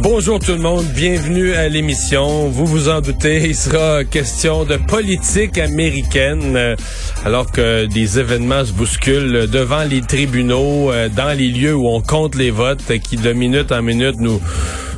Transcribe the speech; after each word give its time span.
Bonjour 0.00 0.38
tout 0.38 0.52
le 0.52 0.58
monde, 0.58 0.84
bienvenue 0.94 1.54
à 1.54 1.68
l'émission. 1.68 2.48
Vous 2.48 2.66
vous 2.66 2.88
en 2.88 3.00
doutez, 3.00 3.48
il 3.48 3.56
sera 3.56 4.04
question 4.04 4.64
de 4.64 4.76
politique 4.76 5.58
américaine, 5.58 6.54
euh, 6.56 6.76
alors 7.24 7.50
que 7.50 7.86
des 7.86 8.20
événements 8.20 8.64
se 8.64 8.72
bousculent 8.72 9.48
devant 9.50 9.82
les 9.82 10.00
tribunaux, 10.00 10.92
euh, 10.92 11.08
dans 11.08 11.36
les 11.36 11.48
lieux 11.48 11.74
où 11.74 11.88
on 11.88 12.00
compte 12.00 12.36
les 12.36 12.52
votes, 12.52 12.96
qui 13.02 13.16
de 13.16 13.32
minute 13.32 13.72
en 13.72 13.82
minute 13.82 14.14
nous, 14.20 14.40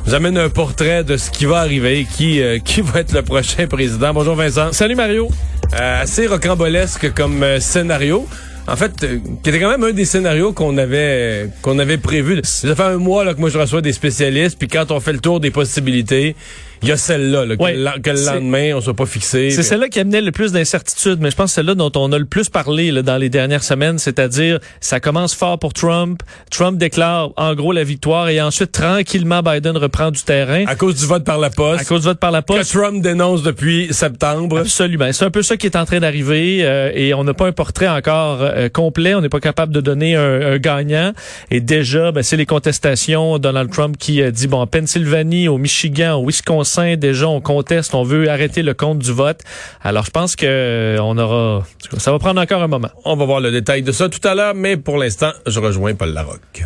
nous 0.05 0.13
amène 0.13 0.37
un 0.37 0.49
portrait 0.49 1.03
de 1.03 1.17
ce 1.17 1.31
qui 1.31 1.45
va 1.45 1.59
arriver, 1.61 2.05
qui, 2.05 2.39
euh, 2.39 2.59
qui 2.63 2.81
va 2.81 2.99
être 2.99 3.13
le 3.13 3.23
prochain 3.23 3.65
président. 3.65 4.13
Bonjour 4.13 4.35
Vincent. 4.35 4.71
Salut 4.71 4.95
Mario. 4.95 5.29
Euh, 5.73 6.03
assez 6.03 6.27
rocambolesque 6.27 7.11
comme 7.13 7.43
scénario. 7.59 8.27
En 8.71 8.77
fait, 8.77 9.03
euh, 9.03 9.19
qui 9.43 9.49
était 9.49 9.59
quand 9.59 9.69
même 9.69 9.83
un 9.83 9.91
des 9.91 10.05
scénarios 10.05 10.53
qu'on 10.53 10.77
avait 10.77 11.49
qu'on 11.61 11.77
avait 11.77 11.97
prévu. 11.97 12.39
Ça 12.43 12.73
fait 12.73 12.83
un 12.83 12.97
mois 12.97 13.25
là, 13.25 13.33
que 13.33 13.39
moi 13.41 13.49
je 13.49 13.57
reçois 13.57 13.81
des 13.81 13.91
spécialistes, 13.91 14.57
puis 14.57 14.69
quand 14.69 14.91
on 14.91 15.01
fait 15.01 15.11
le 15.11 15.19
tour 15.19 15.41
des 15.41 15.51
possibilités, 15.51 16.37
il 16.83 16.89
y 16.89 16.91
a 16.91 16.97
celle-là, 16.97 17.45
là, 17.45 17.55
que, 17.55 17.61
Ouais, 17.61 17.75
le, 17.75 17.99
que 18.01 18.09
lendemain, 18.09 18.73
on 18.75 18.81
soit 18.81 18.93
pas 18.95 19.05
fixé. 19.05 19.49
C'est 19.51 19.57
puis- 19.57 19.65
celle-là 19.65 19.89
qui 19.89 19.99
amenait 19.99 20.21
le 20.21 20.31
plus 20.31 20.51
d'incertitude, 20.51 21.19
mais 21.21 21.29
je 21.31 21.35
pense 21.35 21.45
que 21.45 21.49
c'est 21.51 21.55
celle-là 21.61 21.75
dont 21.75 21.91
on 21.95 22.11
a 22.11 22.17
le 22.17 22.25
plus 22.25 22.49
parlé 22.49 22.91
là, 22.91 23.01
dans 23.01 23.17
les 23.17 23.29
dernières 23.29 23.63
semaines, 23.63 23.99
c'est-à-dire 23.99 24.59
ça 24.79 24.99
commence 24.99 25.33
fort 25.35 25.59
pour 25.59 25.73
Trump. 25.73 26.21
Trump 26.49 26.77
déclare 26.77 27.29
en 27.37 27.53
gros 27.55 27.71
la 27.71 27.83
victoire 27.83 28.29
et 28.29 28.41
ensuite 28.41 28.71
tranquillement 28.71 29.41
Biden 29.43 29.77
reprend 29.77 30.11
du 30.11 30.21
terrain 30.23 30.63
À 30.67 30.75
cause 30.75 30.95
du 30.95 31.05
vote 31.05 31.23
par 31.23 31.37
la 31.39 31.49
poste. 31.49 31.81
à 31.81 31.85
cause 31.85 32.01
du 32.01 32.07
vote 32.07 32.19
par 32.19 32.31
la 32.31 32.41
que 32.41 32.47
poste. 32.47 32.71
Trump 32.71 33.01
dénonce 33.01 33.43
depuis 33.43 33.93
septembre. 33.93 34.59
Absolument. 34.59 35.11
C'est 35.11 35.25
un 35.25 35.31
peu 35.31 35.43
ça 35.43 35.57
qui 35.57 35.67
est 35.67 35.75
en 35.75 35.85
train 35.85 35.99
d'arriver 35.99 36.59
euh, 36.61 36.91
et 36.95 37.13
on 37.13 37.23
n'a 37.23 37.33
pas 37.33 37.47
un 37.47 37.51
portrait 37.51 37.87
encore 37.87 38.39
euh, 38.41 38.69
complet. 38.69 39.13
On 39.15 39.21
n'est 39.21 39.29
pas 39.29 39.39
capable 39.39 39.73
de 39.73 39.81
donner 39.81 40.15
un, 40.15 40.53
un 40.53 40.57
gagnant. 40.57 41.13
Et 41.51 41.59
déjà, 41.61 42.11
ben, 42.11 42.23
c'est 42.23 42.37
les 42.37 42.45
contestations. 42.45 43.37
Donald 43.39 43.69
Trump 43.71 43.97
qui 43.97 44.21
euh, 44.21 44.31
dit, 44.31 44.47
bon, 44.47 44.59
en 44.61 44.67
Pennsylvanie, 44.67 45.47
au 45.47 45.57
Michigan, 45.57 46.15
au 46.15 46.25
Wisconsin, 46.25 46.70
déjà, 46.97 47.27
on 47.27 47.41
conteste, 47.41 47.93
on 47.93 48.03
veut 48.03 48.29
arrêter 48.29 48.63
le 48.63 48.73
compte 48.73 48.99
du 48.99 49.11
vote. 49.11 49.41
Alors, 49.81 50.05
je 50.05 50.11
pense 50.11 50.35
que 50.35 50.45
euh, 50.45 50.97
on 51.01 51.17
aura... 51.17 51.63
Ça 51.97 52.11
va 52.11 52.19
prendre 52.19 52.41
encore 52.41 52.61
un 52.61 52.67
moment. 52.67 52.89
On 53.05 53.15
va 53.15 53.25
voir 53.25 53.39
le 53.39 53.51
détail 53.51 53.81
de 53.81 53.91
ça 53.91 54.09
tout 54.09 54.25
à 54.27 54.35
l'heure, 54.35 54.53
mais 54.55 54.77
pour 54.77 54.97
l'instant, 54.97 55.31
je 55.45 55.59
rejoins 55.59 55.93
Paul 55.95 56.13
Larocque. 56.13 56.65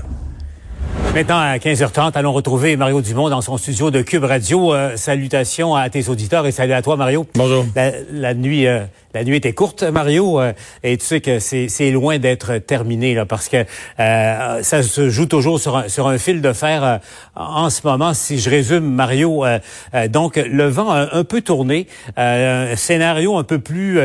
Maintenant, 1.13 1.39
à 1.39 1.57
15h30, 1.57 2.11
allons 2.15 2.33
retrouver 2.33 2.75
Mario 2.75 3.01
Dumont 3.01 3.29
dans 3.29 3.39
son 3.39 3.57
studio 3.57 3.89
de 3.89 4.01
Cube 4.01 4.25
Radio. 4.25 4.73
Euh, 4.73 4.97
salutations 4.97 5.73
à 5.73 5.89
tes 5.89 6.09
auditeurs 6.09 6.45
et 6.45 6.51
salut 6.51 6.73
à 6.73 6.81
toi, 6.81 6.97
Mario. 6.97 7.25
Bonjour. 7.35 7.65
La, 7.73 7.91
la 8.11 8.33
nuit, 8.33 8.67
euh, 8.67 8.81
la 9.15 9.23
nuit 9.23 9.37
était 9.37 9.53
courte, 9.53 9.83
Mario, 9.83 10.41
euh, 10.41 10.51
et 10.83 10.97
tu 10.97 11.05
sais 11.05 11.21
que 11.21 11.39
c'est 11.39 11.91
loin 11.91 12.19
d'être 12.19 12.57
terminé 12.57 13.15
là, 13.15 13.25
parce 13.25 13.47
que 13.47 13.63
euh, 13.97 14.61
ça 14.61 14.83
se 14.83 15.09
joue 15.09 15.25
toujours 15.25 15.57
sur 15.57 16.07
un, 16.07 16.17
fil 16.17 16.41
de 16.41 16.51
fer 16.51 16.83
euh, 16.83 16.97
en 17.33 17.69
ce 17.69 17.87
moment. 17.87 18.13
Si 18.13 18.39
je 18.39 18.49
résume, 18.49 18.83
Mario, 18.83 19.45
donc 20.09 20.35
le 20.35 20.67
vent 20.67 20.91
a 20.91 21.15
un 21.15 21.23
peu 21.23 21.39
tourné, 21.39 21.87
un 22.17 22.75
scénario 22.75 23.37
un 23.37 23.43
peu 23.43 23.59
plus 23.59 23.99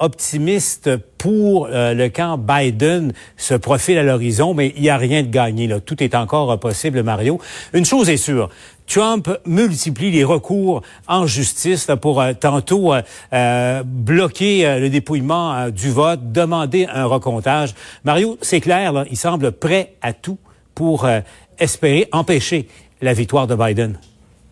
optimiste 0.00 0.90
pour 1.18 1.68
le 1.70 2.08
camp 2.08 2.38
Biden 2.38 3.12
se 3.36 3.54
profile 3.54 3.98
à 3.98 4.02
l'horizon, 4.02 4.54
mais 4.54 4.72
il 4.76 4.82
n'y 4.82 4.90
a 4.90 4.96
rien 4.96 5.22
de 5.22 5.28
gagné. 5.28 5.66
Là. 5.68 5.80
Tout 5.80 6.02
est 6.02 6.14
encore 6.14 6.58
possible, 6.58 7.02
Mario. 7.02 7.40
Une 7.72 7.84
chose 7.84 8.08
est 8.08 8.16
sûre. 8.16 8.50
Trump 8.88 9.28
multiplie 9.46 10.10
les 10.10 10.24
recours 10.24 10.82
en 11.06 11.26
justice 11.26 11.86
là, 11.88 11.96
pour 11.96 12.20
euh, 12.20 12.32
tantôt 12.32 12.94
euh, 12.94 13.02
euh, 13.32 13.82
bloquer 13.84 14.66
euh, 14.66 14.80
le 14.80 14.88
dépouillement 14.88 15.54
euh, 15.54 15.70
du 15.70 15.90
vote, 15.90 16.32
demander 16.32 16.86
un 16.92 17.04
recomptage. 17.04 17.74
Mario, 18.04 18.38
c'est 18.40 18.60
clair, 18.60 19.04
il 19.10 19.16
semble 19.16 19.52
prêt 19.52 19.94
à 20.00 20.12
tout 20.12 20.38
pour 20.74 21.08
espérer 21.58 22.08
empêcher 22.12 22.68
la 23.02 23.12
victoire 23.12 23.46
de 23.46 23.56
Biden. 23.56 23.98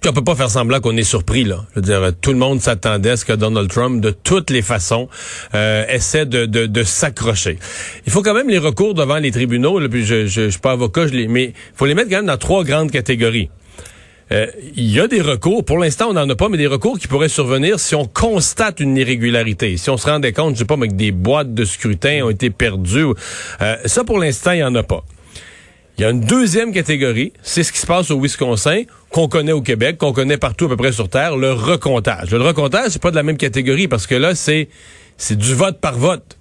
Puis 0.00 0.10
on 0.10 0.12
peut 0.12 0.24
pas 0.24 0.34
faire 0.34 0.50
semblant 0.50 0.80
qu'on 0.80 0.96
est 0.96 1.02
surpris 1.02 1.44
là. 1.44 1.64
Je 1.74 1.80
veux 1.80 1.86
dire, 1.86 2.12
tout 2.20 2.32
le 2.32 2.38
monde 2.38 2.60
s'attendait 2.60 3.10
à 3.10 3.16
ce 3.16 3.24
que 3.24 3.32
Donald 3.32 3.70
Trump, 3.70 4.00
de 4.00 4.10
toutes 4.10 4.50
les 4.50 4.62
façons, 4.62 5.08
euh, 5.54 5.84
essaie 5.88 6.26
de, 6.26 6.82
s'accrocher. 6.82 7.58
Il 8.06 8.12
faut 8.12 8.22
quand 8.22 8.34
même 8.34 8.48
les 8.48 8.58
recours 8.58 8.94
devant 8.94 9.16
les 9.16 9.30
tribunaux. 9.30 9.78
Là, 9.78 9.88
je, 9.90 9.98
je, 10.02 10.26
je 10.26 10.48
suis 10.50 10.60
pas 10.60 10.72
avocat, 10.72 11.06
je 11.06 11.12
les, 11.12 11.28
mais 11.28 11.44
il 11.44 11.54
faut 11.74 11.86
les 11.86 11.94
mettre 11.94 12.10
quand 12.10 12.16
même 12.16 12.26
dans 12.26 12.36
trois 12.36 12.64
grandes 12.64 12.90
catégories. 12.90 13.50
Euh, 14.32 14.46
Il 14.74 14.90
y 14.90 15.00
a 15.00 15.06
des 15.06 15.20
recours, 15.20 15.64
pour 15.64 15.78
l'instant 15.78 16.08
on 16.10 16.14
n'en 16.14 16.28
a 16.28 16.34
pas, 16.34 16.48
mais 16.48 16.56
des 16.56 16.66
recours 16.66 16.98
qui 16.98 17.06
pourraient 17.06 17.28
survenir 17.28 17.78
si 17.78 17.94
on 17.94 18.06
constate 18.06 18.80
une 18.80 18.96
irrégularité. 18.96 19.76
Si 19.76 19.88
on 19.90 19.96
se 19.96 20.08
rendait 20.08 20.32
compte, 20.32 20.54
je 20.54 20.60
sais 20.60 20.64
pas, 20.64 20.76
mais 20.76 20.88
que 20.88 20.94
des 20.94 21.12
boîtes 21.12 21.54
de 21.54 21.64
scrutin 21.64 22.24
ont 22.24 22.30
été 22.30 22.50
perdues. 22.50 23.06
Euh, 23.60 23.76
ça, 23.84 24.04
pour 24.04 24.18
l'instant, 24.18 24.52
il 24.52 24.58
y 24.58 24.64
en 24.64 24.74
a 24.74 24.82
pas. 24.82 25.04
Il 25.98 26.02
y 26.02 26.04
a 26.04 26.10
une 26.10 26.20
deuxième 26.20 26.72
catégorie, 26.72 27.32
c'est 27.42 27.62
ce 27.62 27.72
qui 27.72 27.78
se 27.78 27.86
passe 27.86 28.10
au 28.10 28.20
Wisconsin, 28.20 28.82
qu'on 29.10 29.28
connaît 29.28 29.52
au 29.52 29.62
Québec, 29.62 29.96
qu'on 29.96 30.12
connaît 30.12 30.36
partout 30.36 30.66
à 30.66 30.68
peu 30.68 30.76
près 30.76 30.92
sur 30.92 31.08
Terre, 31.08 31.36
le 31.36 31.52
recomptage. 31.52 32.32
Le 32.32 32.42
recomptage, 32.42 32.90
c'est 32.90 33.00
pas 33.00 33.10
de 33.10 33.16
la 33.16 33.22
même 33.22 33.38
catégorie 33.38 33.88
parce 33.88 34.06
que 34.06 34.14
là, 34.14 34.34
c'est 34.34 34.68
c'est 35.16 35.38
du 35.38 35.54
vote 35.54 35.80
par 35.80 35.96
vote. 35.96 36.36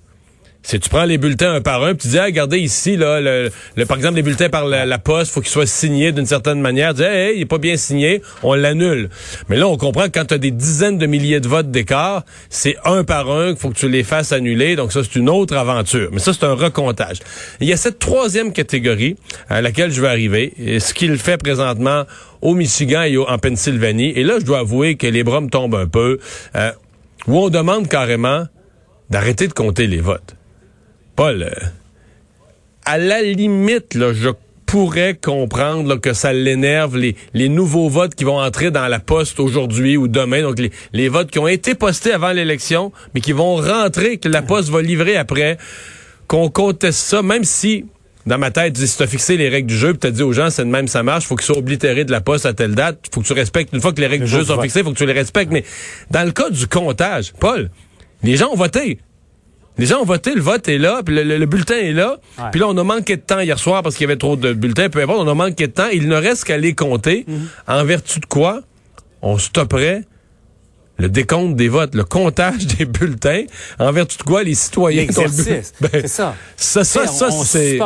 C'est 0.68 0.80
tu 0.80 0.90
prends 0.90 1.06
les 1.06 1.20
bulletins 1.20 1.54
un 1.54 1.62
par 1.62 1.84
un, 1.84 1.90
puis 1.94 2.00
tu 2.00 2.08
dis, 2.08 2.18
ah, 2.18 2.26
regardez 2.26 2.58
ici, 2.58 2.98
là, 2.98 3.22
le, 3.22 3.52
le- 3.76 3.86
par 3.86 3.98
exemple, 3.98 4.16
les 4.16 4.24
bulletins 4.24 4.50
par 4.50 4.66
la, 4.66 4.84
la 4.88 4.98
poste, 4.98 5.32
faut 5.32 5.40
qu'ils 5.42 5.52
soient 5.52 5.68
signés 5.68 6.12
d'une 6.12 6.26
certaine 6.26 6.60
manière. 6.60 6.96
Tu 6.96 7.02
dis, 7.02 7.04
hey, 7.08 7.36
il 7.38 7.42
est 7.42 7.46
pas 7.46 7.60
bien 7.60 7.78
signé, 7.78 8.24
on 8.42 8.56
l'annule. 8.56 9.10
Mais 9.48 9.58
là, 9.58 9.68
on 9.68 9.78
comprend 9.78 10.06
que 10.06 10.10
quand 10.20 10.26
tu 10.26 10.34
as 10.34 10.38
des 10.40 10.50
dizaines 10.50 10.98
de 10.98 11.06
milliers 11.06 11.40
de 11.40 11.48
votes 11.48 11.70
d'écart, 11.70 12.24
c'est 12.50 12.76
un 12.84 13.04
par 13.04 13.30
un 13.30 13.50
qu'il 13.50 13.58
faut 13.60 13.70
que 13.70 13.76
tu 13.78 13.88
les 13.88 14.04
fasses 14.04 14.32
annuler. 14.32 14.76
Donc 14.76 14.92
ça, 14.92 15.02
c'est 15.04 15.16
une 15.20 15.30
autre 15.30 15.56
aventure. 15.56 16.10
Mais 16.12 16.20
ça, 16.20 16.34
c'est 16.34 16.46
un 16.46 16.56
recomptage. 16.56 17.20
Il 17.62 17.68
y 17.68 17.74
a 17.74 17.78
cette 17.78 18.00
troisième 18.00 18.52
catégorie 18.52 19.18
à 19.50 19.62
laquelle 19.62 19.92
je 19.92 20.02
vais 20.02 20.08
arriver. 20.08 20.52
Et 20.58 20.80
ce 20.80 20.96
qu'il 20.96 21.16
fait 21.20 21.38
présentement 21.38 22.06
au 22.42 22.56
Michigan 22.56 23.04
et 23.04 23.16
en 23.18 23.38
Pennsylvanie. 23.38 24.14
Et 24.16 24.24
là, 24.24 24.40
je 24.40 24.46
dois 24.46 24.60
avouer 24.60 24.96
que 24.96 25.06
les 25.06 25.24
bras 25.24 25.42
me 25.42 25.50
tombent 25.50 25.76
un 25.76 25.88
peu. 25.88 26.18
euh, 26.56 26.72
où 27.28 27.38
on 27.40 27.50
demande 27.50 27.88
carrément 27.88 28.46
d'arrêter 29.12 29.48
de 29.48 29.54
compter 29.54 29.86
les 29.88 30.02
votes. 30.02 30.36
Paul, 31.16 31.50
à 32.86 32.98
la 32.98 33.22
limite, 33.22 33.96
là, 33.96 34.12
je 34.14 34.30
pourrais 34.66 35.14
comprendre 35.16 35.88
là, 35.88 35.98
que 35.98 36.14
ça 36.14 36.34
l'énerve, 36.34 36.98
les, 36.98 37.16
les 37.34 37.48
nouveaux 37.48 37.88
votes 37.88 38.16
qui 38.16 38.26
vont 38.26 38.40
entrer 38.40 38.72
dans 38.72 38.88
la 38.88 39.00
poste 39.00 39.40
aujourd'hui 39.40 39.96
ou 39.96 40.08
demain, 40.08 40.42
donc 40.42 40.60
les, 40.60 40.72
les 40.92 41.08
votes 41.08 41.32
qui 41.32 41.40
ont 41.40 41.48
été 41.48 41.76
postés 41.76 42.12
avant 42.12 42.32
l'élection, 42.32 42.92
mais 43.14 43.22
qui 43.22 43.32
vont 43.32 43.56
rentrer, 43.56 44.18
que 44.18 44.28
la 44.28 44.42
poste 44.42 44.70
va 44.70 44.82
livrer 44.82 45.16
après, 45.16 45.58
qu'on 46.28 46.50
conteste 46.50 47.00
ça, 47.00 47.22
même 47.22 47.44
si, 47.44 47.86
dans 48.26 48.38
ma 48.38 48.52
tête, 48.52 48.76
si 48.78 48.98
tu 48.98 49.04
as 49.04 49.08
fixé 49.08 49.38
les 49.38 49.48
règles 49.48 49.70
du 49.70 49.78
jeu, 49.78 49.92
puis 49.92 50.00
tu 50.00 50.08
as 50.08 50.12
dit 50.12 50.24
aux 50.24 50.34
gens, 50.34 50.50
c'est 50.50 50.66
de 50.66 50.70
même, 50.70 50.90
ça 50.90 51.04
marche, 51.04 51.26
faut 51.26 51.36
qu'ils 51.36 51.46
soient 51.46 51.58
oblitérés 51.58 52.04
de 52.04 52.12
la 52.12 52.22
poste 52.22 52.46
à 52.46 52.54
telle 52.54 52.76
date, 52.76 53.10
faut 53.14 53.22
que 53.22 53.28
tu 53.28 53.34
respectes, 53.34 53.72
une 53.74 53.82
fois 53.82 53.94
que 53.94 54.02
les 54.02 54.08
règles 54.08 54.26
Le 54.26 54.30
du 54.30 54.36
jeu 54.36 54.44
sont 54.44 54.62
fixées, 54.62 54.84
faut 54.84 54.92
que 54.92 54.98
tu 54.98 55.06
les 55.06 55.14
respectes, 55.14 55.52
mais 55.52 55.64
dans 56.12 56.26
le 56.26 56.32
cas 56.32 56.50
du 56.50 56.68
comptage, 56.68 57.32
Paul, 57.40 57.70
les 58.24 58.36
gens 58.36 58.50
ont 58.52 58.58
voté. 58.58 59.00
Les 59.78 59.86
gens 59.86 60.00
ont 60.02 60.06
voté, 60.06 60.34
le 60.36 60.42
vote 60.42 60.68
est 60.70 60.78
là, 60.78 61.02
puis 61.06 61.14
le, 61.16 61.24
le- 61.24 61.38
le 61.38 61.46
bulletin 61.46 61.76
est 61.76 61.92
là. 61.92 62.18
Ouais. 62.38 62.46
Puis 62.52 62.60
là, 62.62 62.68
on 62.70 62.78
a 62.78 62.84
manqué 62.84 63.18
de 63.18 63.22
temps 63.22 63.40
hier 63.40 63.60
soir 63.60 63.84
parce 63.84 63.96
qu'il 63.96 64.06
y 64.06 64.10
avait 64.10 64.18
trop 64.18 64.36
de 64.38 64.54
bulletins, 64.54 64.90
peu 64.90 65.02
importe, 65.02 65.20
on 65.20 65.28
a 65.30 65.34
manqué 65.34 65.68
de 65.68 65.72
temps. 65.74 65.90
Il 65.92 66.08
ne 66.08 66.16
reste 66.16 66.46
qu'à 66.46 66.58
les 66.58 66.74
compter. 66.74 67.26
Mhm. 67.28 67.48
En 67.68 67.84
vertu 67.84 68.20
de 68.20 68.26
quoi, 68.26 68.62
on 69.22 69.38
stopperait 69.38 70.04
le 70.98 71.10
décompte 71.10 71.56
des 71.56 71.68
votes, 71.68 71.96
le 71.96 72.04
comptage 72.04 72.66
des 72.78 72.86
bulletins, 72.86 73.44
en 73.80 73.92
vertu 73.92 74.18
de 74.18 74.24
quoi 74.24 74.44
les 74.44 74.56
citoyens... 74.56 75.02
L'exercice, 75.02 75.74
ben, 75.82 75.90
c'est 75.92 76.08
ça. 76.08 76.36
Ça, 76.56 76.84
ça, 76.84 77.08
ça, 77.08 77.32
c'est... 77.44 77.80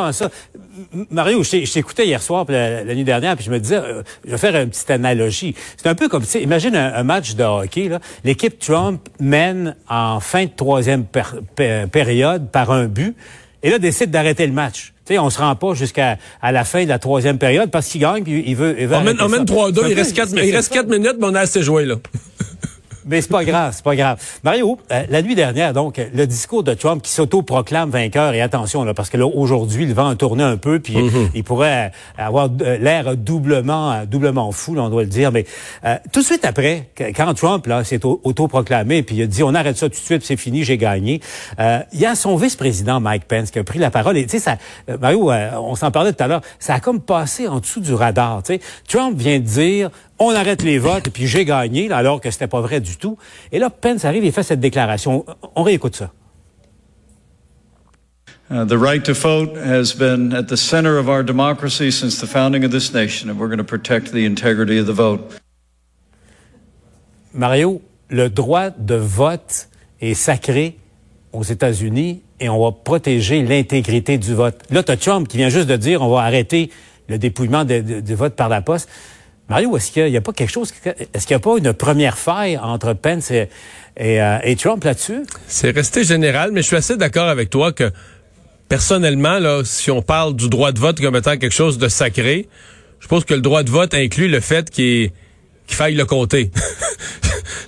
Mario, 1.10 1.42
je 1.42 1.70
t'écoutais 1.72 2.06
hier 2.06 2.22
soir, 2.22 2.46
la, 2.48 2.84
la, 2.84 2.94
nuit 2.94 3.04
dernière, 3.04 3.36
puis 3.36 3.44
je 3.44 3.50
me 3.50 3.58
disais, 3.58 3.76
euh, 3.76 4.02
je 4.24 4.30
vais 4.30 4.38
faire 4.38 4.56
une 4.56 4.70
petite 4.70 4.90
analogie. 4.90 5.54
C'est 5.76 5.88
un 5.88 5.94
peu 5.94 6.08
comme, 6.08 6.22
tu 6.22 6.28
sais, 6.30 6.42
imagine 6.42 6.74
un, 6.74 7.02
match 7.02 7.34
de 7.34 7.44
hockey, 7.44 7.90
l'équipe 8.24 8.58
Trump 8.58 9.00
mène 9.18 9.76
en 9.88 10.20
fin 10.20 10.44
de 10.44 10.50
troisième 10.54 11.04
période 11.92 12.50
par 12.50 12.70
un 12.70 12.86
but, 12.86 13.14
et 13.62 13.70
là 13.70 13.78
décide 13.78 14.10
d'arrêter 14.10 14.46
le 14.46 14.52
match. 14.52 14.94
Tu 15.04 15.14
sais, 15.14 15.18
on 15.18 15.28
se 15.28 15.38
rend 15.38 15.54
pas 15.54 15.74
jusqu'à 15.74 16.18
à 16.40 16.52
la 16.52 16.64
fin 16.64 16.84
de 16.84 16.88
la 16.88 16.98
troisième 16.98 17.36
période 17.36 17.70
parce 17.70 17.88
qu'il 17.88 18.00
gagne, 18.00 18.22
puis 18.22 18.42
il 18.46 18.56
veut... 18.56 18.76
Il 18.78 18.86
veut 18.86 18.96
on 18.96 19.02
mène, 19.02 19.16
3-2, 19.16 19.90
il 19.90 19.94
reste 19.94 20.72
4 20.72 20.88
minutes, 20.88 21.16
mais 21.18 21.26
on 21.26 21.34
a 21.34 21.40
assez 21.40 21.62
joué, 21.62 21.84
là. 21.84 21.96
Mais 23.10 23.20
c'est 23.22 23.30
pas 23.30 23.44
grave, 23.44 23.72
c'est 23.74 23.82
pas 23.82 23.96
grave. 23.96 24.22
Mario, 24.44 24.78
euh, 24.92 25.02
la 25.08 25.20
nuit 25.20 25.34
dernière, 25.34 25.72
donc, 25.72 26.00
le 26.14 26.26
discours 26.26 26.62
de 26.62 26.74
Trump 26.74 27.02
qui 27.02 27.10
s'auto-proclame 27.10 27.90
vainqueur, 27.90 28.34
et 28.34 28.40
attention, 28.40 28.84
là, 28.84 28.94
parce 28.94 29.10
que 29.10 29.16
là, 29.16 29.26
aujourd'hui, 29.26 29.84
le 29.84 29.92
vent 29.92 30.10
a 30.10 30.14
tourné 30.14 30.44
un 30.44 30.56
peu, 30.56 30.78
puis 30.78 30.94
mm-hmm. 30.94 31.30
il 31.34 31.42
pourrait 31.42 31.90
avoir 32.16 32.48
l'air 32.48 33.16
doublement, 33.16 34.04
doublement 34.04 34.52
fou, 34.52 34.76
on 34.78 34.88
doit 34.88 35.02
le 35.02 35.08
dire. 35.08 35.32
Mais 35.32 35.44
euh, 35.84 35.96
tout 36.12 36.20
de 36.20 36.24
suite 36.24 36.44
après, 36.44 36.90
quand 37.16 37.34
Trump 37.34 37.66
là 37.66 37.82
s'est 37.82 38.04
auto-proclamé, 38.04 39.02
puis 39.02 39.16
il 39.16 39.22
a 39.22 39.26
dit 39.26 39.42
on 39.42 39.54
arrête 39.54 39.76
ça 39.76 39.88
tout 39.88 39.98
de 39.98 40.04
suite, 40.04 40.24
c'est 40.24 40.36
fini, 40.36 40.62
j'ai 40.62 40.78
gagné. 40.78 41.20
Euh, 41.58 41.80
il 41.92 41.98
y 41.98 42.06
a 42.06 42.14
son 42.14 42.36
vice-président 42.36 43.00
Mike 43.00 43.24
Pence 43.26 43.50
qui 43.50 43.58
a 43.58 43.64
pris 43.64 43.80
la 43.80 43.90
parole. 43.90 44.18
Et 44.18 44.22
tu 44.22 44.30
sais, 44.30 44.38
ça, 44.38 44.56
Mario, 45.00 45.32
on 45.32 45.74
s'en 45.74 45.90
parlait 45.90 46.12
tout 46.12 46.22
à 46.22 46.28
l'heure, 46.28 46.42
ça 46.60 46.74
a 46.74 46.80
comme 46.80 47.00
passé 47.00 47.48
en 47.48 47.58
dessous 47.58 47.80
du 47.80 47.92
radar. 47.92 48.44
Tu 48.44 48.54
sais, 48.54 48.60
Trump 48.86 49.18
vient 49.18 49.40
de 49.40 49.44
dire 49.44 49.90
on 50.20 50.30
arrête 50.30 50.62
les 50.62 50.78
votes, 50.78 51.08
et 51.08 51.10
puis 51.10 51.26
j'ai 51.26 51.44
gagné, 51.44 51.90
alors 51.90 52.20
que 52.20 52.30
c'était 52.30 52.46
pas 52.46 52.60
vrai 52.60 52.80
du 52.80 52.96
tout. 52.96 53.16
Et 53.50 53.58
là, 53.58 53.70
Pence 53.70 54.04
arrive 54.04 54.24
et 54.24 54.30
fait 54.30 54.42
cette 54.42 54.60
déclaration. 54.60 55.24
On 55.56 55.62
réécoute 55.62 55.96
ça. 55.96 56.12
Uh, 58.52 58.64
the 58.64 58.76
right 58.76 59.04
to 59.04 59.14
vote 59.14 59.56
has 59.56 59.94
been 59.94 60.34
at 60.34 60.48
the 60.48 60.56
center 60.56 60.98
of 60.98 61.08
our 61.08 61.22
democracy 61.22 61.90
since 61.92 62.20
the 62.20 62.26
founding 62.26 62.64
of 62.64 62.72
this 62.72 62.92
nation, 62.92 63.30
and 63.30 63.38
we're 63.38 63.48
going 63.48 63.58
to 63.58 63.64
protect 63.64 64.12
the 64.12 64.26
integrity 64.26 64.78
of 64.78 64.86
the 64.86 64.92
vote. 64.92 65.40
Mario, 67.32 67.80
le 68.08 68.28
droit 68.28 68.70
de 68.70 68.96
vote 68.96 69.68
est 70.00 70.14
sacré 70.14 70.76
aux 71.32 71.44
États-Unis 71.44 72.22
et 72.40 72.48
on 72.48 72.60
va 72.60 72.72
protéger 72.72 73.42
l'intégrité 73.42 74.18
du 74.18 74.34
vote. 74.34 74.56
Là, 74.70 74.82
tu 74.82 74.90
as 74.90 74.96
Trump 74.96 75.28
qui 75.28 75.36
vient 75.36 75.48
juste 75.48 75.68
de 75.68 75.76
dire 75.76 76.02
on 76.02 76.10
va 76.10 76.22
arrêter 76.22 76.70
le 77.08 77.18
dépouillement 77.18 77.64
du 77.64 78.14
vote 78.16 78.34
par 78.34 78.48
la 78.48 78.62
poste. 78.62 78.88
Mario, 79.50 79.76
est-ce 79.76 79.90
qu'il 79.90 80.06
n'y 80.06 80.16
a, 80.16 80.20
pas 80.20 80.32
quelque 80.32 80.52
chose, 80.52 80.72
est-ce 80.84 81.26
qu'il 81.26 81.34
n'y 81.34 81.40
a 81.40 81.42
pas 81.42 81.58
une 81.58 81.72
première 81.72 82.16
faille 82.16 82.56
entre 82.56 82.92
Pence 82.92 83.32
et, 83.32 83.48
euh, 84.00 84.38
et, 84.44 84.54
Trump 84.54 84.84
là-dessus? 84.84 85.24
C'est 85.48 85.72
resté 85.72 86.04
général, 86.04 86.52
mais 86.52 86.62
je 86.62 86.68
suis 86.68 86.76
assez 86.76 86.96
d'accord 86.96 87.28
avec 87.28 87.50
toi 87.50 87.72
que 87.72 87.90
personnellement, 88.68 89.40
là, 89.40 89.62
si 89.64 89.90
on 89.90 90.02
parle 90.02 90.36
du 90.36 90.48
droit 90.48 90.70
de 90.70 90.78
vote 90.78 91.00
comme 91.00 91.16
étant 91.16 91.36
quelque 91.36 91.50
chose 91.50 91.78
de 91.78 91.88
sacré, 91.88 92.48
je 93.00 93.08
pense 93.08 93.24
que 93.24 93.34
le 93.34 93.40
droit 93.40 93.64
de 93.64 93.70
vote 93.70 93.92
inclut 93.92 94.28
le 94.28 94.38
fait 94.38 94.70
qu'il 94.70 95.10
faille 95.66 95.96
le 95.96 96.04
compter. 96.04 96.52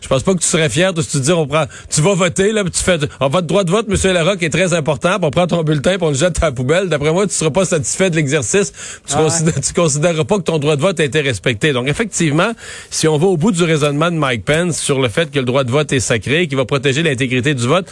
je 0.03 0.09
pense 0.09 0.23
pas 0.23 0.35
que 0.35 0.41
tu 0.41 0.49
serais 0.49 0.69
fier 0.69 0.93
de 0.93 1.03
te 1.03 1.19
dire 1.19 1.39
on 1.39 1.47
prend 1.47 1.65
tu 1.91 2.01
vas 2.01 2.15
voter 2.15 2.53
là, 2.53 2.65
tu 2.65 2.83
fais 2.83 2.99
on 3.21 3.29
votre 3.29 3.47
droit 3.47 3.65
de 3.65 3.71
vote 3.71 3.89
monsieur 3.89 4.13
Larocque 4.13 4.43
est 4.43 4.51
très 4.51 4.75
important, 4.75 5.19
on 5.23 5.31
prend 5.31 5.47
ton 5.47 5.63
bulletin, 5.63 5.99
pour 5.99 6.09
on 6.09 6.11
le 6.11 6.17
jette 6.17 6.43
à 6.43 6.47
la 6.47 6.53
poubelle. 6.53 6.89
D'après 6.89 7.13
moi, 7.13 7.27
tu 7.27 7.35
seras 7.35 7.51
pas 7.51 7.65
satisfait 7.65 8.11
de 8.11 8.17
l'exercice. 8.17 8.73
Tu, 9.07 9.17
ne 9.17 9.75
considéreras 9.75 10.25
pas 10.25 10.39
que 10.39 10.43
ton 10.43 10.59
droit 10.59 10.77
de 10.77 10.81
vote 10.81 10.99
a 11.01 11.05
été 11.05 11.21
respecté. 11.21 11.73
Donc 11.73 11.89
effectivement, 11.89 12.53
si 12.91 13.09
on 13.09 13.19
va 13.19 13.27
au 13.27 13.37
bout 13.37 13.53
du 13.53 13.63
raisonnement 13.63 14.11
de 14.11 14.17
Mike 14.17 14.45
Pence 14.45 14.79
sur 14.79 15.01
le 15.01 15.09
fait 15.09 15.31
que 15.31 15.39
le 15.39 15.45
droit 15.45 15.65
de 15.65 15.71
vote 15.71 15.93
est 15.93 16.01
sacré, 16.01 16.49
qu'il 16.49 16.57
va 16.57 16.65
protéger 16.65 17.03
l'intégrité 17.03 17.55
du 17.55 17.67
vote, 17.67 17.87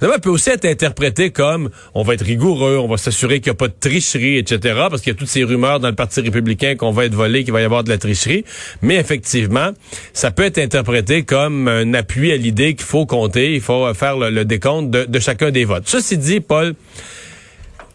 ça 0.00 0.18
peut 0.18 0.30
aussi 0.30 0.50
être 0.50 0.64
interprété 0.64 1.30
comme 1.30 1.70
on 1.94 2.02
va 2.02 2.14
être 2.14 2.24
rigoureux, 2.24 2.78
on 2.78 2.88
va 2.88 2.96
s'assurer 2.96 3.40
qu'il 3.40 3.50
n'y 3.50 3.56
a 3.56 3.58
pas 3.58 3.68
de 3.68 3.74
tricherie, 3.78 4.38
etc. 4.38 4.74
Parce 4.90 5.02
qu'il 5.02 5.12
y 5.12 5.16
a 5.16 5.18
toutes 5.18 5.28
ces 5.28 5.44
rumeurs 5.44 5.80
dans 5.80 5.88
le 5.88 5.94
Parti 5.94 6.20
républicain 6.20 6.76
qu'on 6.76 6.92
va 6.92 7.04
être 7.04 7.14
volé, 7.14 7.44
qu'il 7.44 7.52
va 7.52 7.60
y 7.60 7.64
avoir 7.64 7.84
de 7.84 7.88
la 7.88 7.98
tricherie. 7.98 8.44
Mais 8.82 8.96
effectivement, 8.96 9.70
ça 10.12 10.30
peut 10.30 10.44
être 10.44 10.58
interprété 10.58 11.24
comme 11.24 11.55
un 11.68 11.94
appui 11.94 12.32
à 12.32 12.36
l'idée 12.36 12.74
qu'il 12.74 12.86
faut 12.86 13.06
compter, 13.06 13.54
il 13.54 13.60
faut 13.60 13.92
faire 13.94 14.16
le, 14.16 14.44
décompte 14.44 14.90
de, 14.90 15.18
chacun 15.18 15.50
des 15.50 15.64
votes. 15.64 15.84
Ceci 15.86 16.18
dit, 16.18 16.40
Paul, 16.40 16.74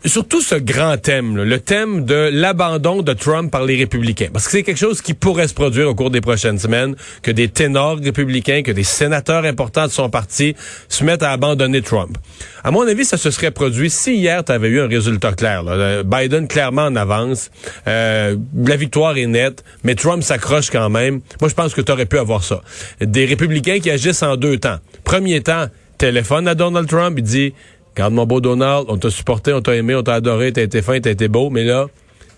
surtout 0.10 0.42
ce 0.42 0.56
grand 0.56 0.98
thème, 0.98 1.38
le 1.38 1.60
thème 1.60 2.06
de 2.06 2.30
l'abandon 2.32 3.02
de 3.02 3.14
Trump 3.14 3.52
par 3.52 3.66
les 3.66 3.78
républicains. 3.78 4.30
Parce 4.34 4.46
que 4.46 4.52
c'est 4.52 4.64
quelque 4.64 4.78
chose 4.78 5.02
qui 5.02 5.14
pourrait 5.14 5.48
se 5.48 5.54
produire 5.54 5.90
au 5.90 5.96
cours 5.96 6.10
des 6.10 6.22
prochaines 6.22 6.58
semaines, 6.58 6.96
que 7.22 7.32
des 7.32 7.50
ténors 7.50 7.98
républicains, 7.98 8.64
que 8.64 8.72
des 8.72 8.84
sénateurs 8.84 9.46
importants 9.46 9.86
de 9.86 9.92
son 9.92 10.10
parti 10.10 10.56
se 10.90 11.04
mettent 11.04 11.24
à 11.24 11.32
abandonner 11.32 11.82
Trump. 11.82 12.18
À 12.64 12.72
mon 12.72 12.88
avis, 12.88 13.06
ça 13.06 13.18
se 13.18 13.30
serait 13.32 13.52
produit 13.52 13.90
si 13.90 14.16
hier 14.16 14.44
tu 14.44 14.52
eu 14.54 14.80
un 14.80 14.88
résultat 14.88 15.34
clair. 15.34 15.64
Biden 16.04 16.48
clairement 16.48 16.86
en 16.86 16.96
avance, 16.96 17.52
euh, 17.88 18.36
la 18.66 18.76
victoire 18.76 19.18
est 19.18 19.28
nette, 19.28 19.64
mais 19.84 19.96
Trump 19.96 20.24
s'accroche 20.24 20.70
quand 20.70 20.90
même. 20.90 21.22
Moi, 21.40 21.50
je 21.50 21.56
pense 21.56 21.74
que 21.74 21.82
tu 21.82 21.92
aurais 21.92 22.06
pu 22.06 22.18
avoir 22.18 22.44
ça. 22.44 22.62
Des 23.02 23.26
républicains 23.26 23.80
qui 23.80 23.90
agissent 23.90 24.24
en 24.24 24.36
deux 24.36 24.58
temps. 24.58 24.78
Premier 25.04 25.42
temps, 25.42 25.68
téléphone 25.98 26.48
à 26.48 26.56
Donald 26.56 26.88
Trump, 26.88 27.16
il 27.18 27.24
dit 27.24 27.54
Garde 27.96 28.14
mon 28.14 28.26
beau 28.26 28.40
Donald, 28.40 28.86
on 28.88 28.98
t'a 28.98 29.10
supporté, 29.10 29.54
on 29.54 29.62
t'a 29.62 29.76
aimé, 29.76 29.96
on 29.96 30.04
t'a 30.04 30.16
adoré, 30.16 30.54
t'as 30.54 30.62
été 30.62 30.82
fin, 30.82 31.00
t'as 31.00 31.12
été 31.12 31.28
beau, 31.28 31.50
mais 31.50 31.64
là, 31.64 31.88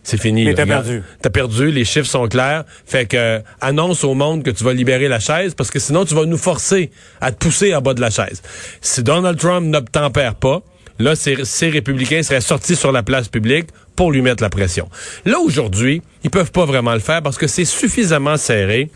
c'est 0.03 0.19
fini. 0.19 0.45
Mais 0.45 0.53
t'as 0.53 0.65
perdu. 0.65 1.01
T'as 1.21 1.29
perdu, 1.29 1.71
les 1.71 1.85
chiffres 1.85 2.07
sont 2.07 2.27
clairs. 2.27 2.65
Fait 2.85 3.05
que 3.05 3.41
annonce 3.61 4.03
au 4.03 4.13
monde 4.13 4.43
que 4.43 4.51
tu 4.51 4.63
vas 4.63 4.73
libérer 4.73 5.07
la 5.07 5.19
chaise 5.19 5.53
parce 5.55 5.71
que 5.71 5.79
sinon 5.79 6.05
tu 6.05 6.13
vas 6.13 6.25
nous 6.25 6.37
forcer 6.37 6.91
à 7.21 7.31
te 7.31 7.37
pousser 7.37 7.73
en 7.73 7.81
bas 7.81 7.93
de 7.93 8.01
la 8.01 8.09
chaise. 8.09 8.41
Si 8.81 9.01
Donald 9.03 9.39
Trump 9.39 9.65
n'obtempère 9.67 10.35
pas, 10.35 10.61
là, 10.99 11.15
ces, 11.15 11.45
ces 11.45 11.69
républicains 11.69 12.21
seraient 12.23 12.41
sortis 12.41 12.75
sur 12.75 12.91
la 12.91 13.03
place 13.03 13.29
publique 13.29 13.67
pour 13.95 14.11
lui 14.11 14.21
mettre 14.21 14.43
la 14.43 14.49
pression. 14.49 14.89
Là, 15.25 15.39
aujourd'hui, 15.39 16.01
ils 16.23 16.29
peuvent 16.29 16.51
pas 16.51 16.65
vraiment 16.65 16.93
le 16.93 16.99
faire 16.99 17.21
parce 17.21 17.37
que 17.37 17.47
c'est 17.47 17.65
suffisamment 17.65 18.37
serré 18.37 18.89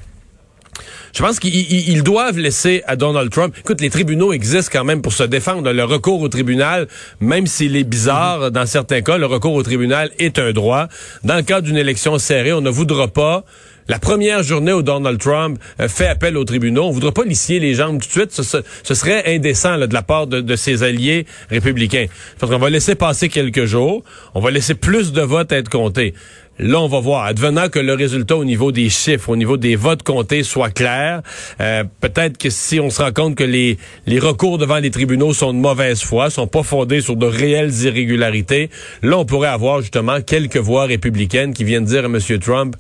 je 1.13 1.21
pense 1.21 1.39
qu'ils 1.39 2.03
doivent 2.03 2.37
laisser 2.37 2.83
à 2.85 2.95
Donald 2.95 3.31
Trump. 3.31 3.55
Écoute, 3.57 3.81
les 3.81 3.89
tribunaux 3.89 4.33
existent 4.33 4.69
quand 4.71 4.83
même 4.83 5.01
pour 5.01 5.13
se 5.13 5.23
défendre. 5.23 5.71
Le 5.71 5.83
recours 5.83 6.21
au 6.21 6.29
tribunal, 6.29 6.87
même 7.19 7.47
s'il 7.47 7.75
est 7.75 7.83
bizarre, 7.83 8.51
dans 8.51 8.65
certains 8.65 9.01
cas, 9.01 9.17
le 9.17 9.25
recours 9.25 9.53
au 9.53 9.63
tribunal 9.63 10.11
est 10.19 10.37
un 10.39 10.51
droit. 10.51 10.87
Dans 11.23 11.35
le 11.35 11.41
cas 11.41 11.61
d'une 11.61 11.77
élection 11.77 12.17
serrée, 12.19 12.53
on 12.53 12.61
ne 12.61 12.69
voudra 12.69 13.07
pas 13.07 13.43
la 13.89 13.99
première 13.99 14.43
journée 14.43 14.73
où 14.73 14.81
Donald 14.81 15.17
Trump 15.17 15.59
euh, 15.79 15.87
fait 15.87 16.07
appel 16.07 16.35
aux 16.35 16.43
tribunaux, 16.43 16.83
on 16.83 16.91
voudra 16.91 17.13
pas 17.13 17.23
lissier 17.23 17.59
les 17.59 17.73
jambes 17.73 18.01
tout 18.01 18.07
de 18.07 18.11
suite. 18.11 18.31
Ce, 18.31 18.93
serait 18.93 19.23
indécent 19.33 19.77
de 19.77 19.93
la 19.93 20.01
part 20.01 20.27
de, 20.27 20.55
ses 20.55 20.83
alliés 20.83 21.25
républicains. 21.49 22.07
Parce 22.37 22.51
qu'on 22.51 22.59
va 22.59 22.69
laisser 22.69 22.95
passer 22.95 23.29
quelques 23.29 23.65
jours, 23.65 24.03
on 24.35 24.41
va 24.41 24.51
laisser 24.51 24.75
plus 24.75 25.13
de 25.13 25.21
votes 25.21 25.51
être 25.51 25.69
comptés. 25.69 26.13
Là, 26.59 26.79
on 26.79 26.87
va 26.87 26.99
voir. 26.99 27.25
Advenant 27.25 27.69
que 27.69 27.79
le 27.79 27.93
résultat 27.93 28.35
au 28.35 28.45
niveau 28.45 28.71
des 28.71 28.89
chiffres, 28.89 29.29
au 29.29 29.35
niveau 29.35 29.57
des 29.57 29.75
votes 29.75 30.03
comptés 30.03 30.43
soit 30.43 30.71
clair, 30.71 31.21
euh, 31.61 31.83
peut-être 32.01 32.37
que 32.37 32.49
si 32.49 32.79
on 32.79 32.89
se 32.89 33.01
rend 33.01 33.11
compte 33.11 33.35
que 33.35 33.43
les, 33.43 33.77
les 34.05 34.19
recours 34.19 34.57
devant 34.57 34.77
les 34.77 34.91
tribunaux 34.91 35.33
sont 35.33 35.53
de 35.53 35.59
mauvaise 35.59 36.01
foi, 36.01 36.29
sont 36.29 36.47
pas 36.47 36.63
fondés 36.63 37.01
sur 37.01 37.15
de 37.15 37.25
réelles 37.25 37.73
irrégularités, 37.83 38.69
là, 39.03 39.17
on 39.17 39.25
pourrait 39.25 39.49
avoir 39.49 39.81
justement 39.81 40.21
quelques 40.21 40.57
voix 40.57 40.85
républicaines 40.85 41.53
qui 41.53 41.63
viennent 41.63 41.85
dire 41.85 42.05
à 42.05 42.07
M. 42.07 42.19
Trump, 42.39 42.75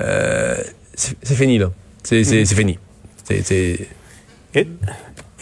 euh, 0.00 0.56
c'est 0.94 1.34
fini, 1.34 1.58
là. 1.58 1.70
C'est 2.02 2.24
fini. 2.46 2.78
C'est... 3.24 3.88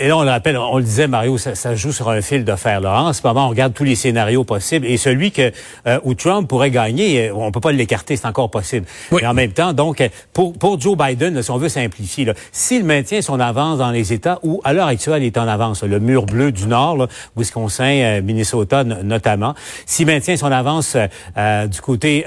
Et 0.00 0.06
là, 0.06 0.16
on 0.16 0.22
le 0.22 0.30
rappelle, 0.30 0.56
on 0.56 0.78
le 0.78 0.84
disait, 0.84 1.08
Mario, 1.08 1.38
ça, 1.38 1.56
ça 1.56 1.74
joue 1.74 1.90
sur 1.90 2.08
un 2.08 2.20
fil 2.20 2.44
de 2.44 2.54
fer. 2.54 2.80
Là. 2.80 3.02
En 3.02 3.12
ce 3.12 3.20
moment, 3.24 3.46
on 3.46 3.48
regarde 3.48 3.74
tous 3.74 3.82
les 3.82 3.96
scénarios 3.96 4.44
possibles. 4.44 4.86
Et 4.86 4.96
celui 4.96 5.32
que 5.32 5.50
euh, 5.86 5.98
où 6.04 6.14
Trump 6.14 6.48
pourrait 6.48 6.70
gagner, 6.70 7.28
euh, 7.28 7.34
on 7.34 7.50
peut 7.50 7.60
pas 7.60 7.72
l'écarter, 7.72 8.16
c'est 8.16 8.26
encore 8.26 8.50
possible. 8.50 8.86
Et 9.20 9.26
en 9.26 9.34
même 9.34 9.50
temps, 9.50 9.72
donc, 9.72 10.08
pour, 10.32 10.52
pour 10.52 10.80
Joe 10.80 10.96
Biden, 10.96 11.42
si 11.42 11.50
on 11.50 11.58
veut 11.58 11.68
simplifier, 11.68 12.32
s'il 12.52 12.84
maintient 12.84 13.22
son 13.22 13.40
avance 13.40 13.78
dans 13.78 13.90
les 13.90 14.12
États 14.12 14.38
où, 14.44 14.60
à 14.62 14.72
l'heure 14.72 14.86
actuelle, 14.86 15.24
il 15.24 15.26
est 15.26 15.38
en 15.38 15.48
avance, 15.48 15.82
le 15.82 15.98
mur 15.98 16.26
bleu 16.26 16.52
du 16.52 16.66
Nord, 16.66 16.96
là, 16.96 17.06
Wisconsin, 17.36 17.84
euh, 17.84 18.22
Minnesota 18.22 18.84
notamment, 18.84 19.54
s'il 19.84 20.06
maintient 20.06 20.36
son 20.36 20.52
avance 20.52 20.96
du 20.96 21.80
côté 21.80 22.24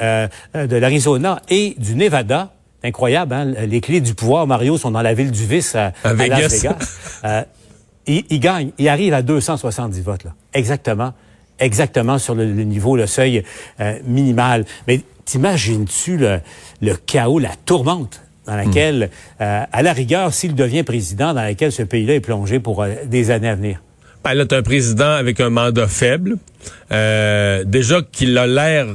de 0.53 0.75
l'Arizona 0.75 1.41
et 1.49 1.75
du 1.77 1.95
Nevada, 1.95 2.51
incroyable, 2.83 3.33
hein? 3.33 3.45
les 3.67 3.81
clés 3.81 4.01
du 4.01 4.13
pouvoir, 4.13 4.47
Mario, 4.47 4.77
sont 4.77 4.91
dans 4.91 5.01
la 5.01 5.13
ville 5.13 5.31
du 5.31 5.45
vice 5.45 5.75
à, 5.75 5.93
Las 6.03 6.15
Vegas. 6.15 6.65
il, 8.07 8.39
gagne, 8.39 8.71
il 8.77 8.87
arrive 8.87 9.13
à 9.13 9.21
270 9.21 10.01
votes, 10.01 10.23
là. 10.23 10.33
Exactement. 10.53 11.13
Exactement 11.59 12.17
sur 12.17 12.33
le, 12.33 12.45
niveau, 12.45 12.95
le 12.95 13.05
seuil 13.05 13.43
euh, 13.79 13.99
minimal. 14.05 14.65
Mais 14.87 15.01
t'imagines-tu 15.25 16.17
le, 16.17 16.39
le, 16.81 16.95
chaos, 16.95 17.39
la 17.39 17.51
tourmente 17.65 18.21
dans 18.47 18.55
laquelle, 18.55 19.11
euh, 19.39 19.63
à 19.71 19.83
la 19.83 19.93
rigueur, 19.93 20.33
s'il 20.33 20.55
devient 20.55 20.81
président, 20.81 21.33
dans 21.35 21.43
laquelle 21.43 21.71
ce 21.71 21.83
pays-là 21.83 22.15
est 22.15 22.21
plongé 22.21 22.59
pour 22.59 22.81
euh, 22.81 22.89
des 23.05 23.29
années 23.29 23.49
à 23.49 23.55
venir? 23.55 23.81
Ben 24.23 24.33
là, 24.33 24.45
un 24.49 24.61
président 24.63 25.11
avec 25.11 25.39
un 25.39 25.49
mandat 25.49 25.87
faible. 25.87 26.37
déjà 26.89 28.01
qu'il 28.11 28.37
a 28.37 28.47
l'air 28.47 28.87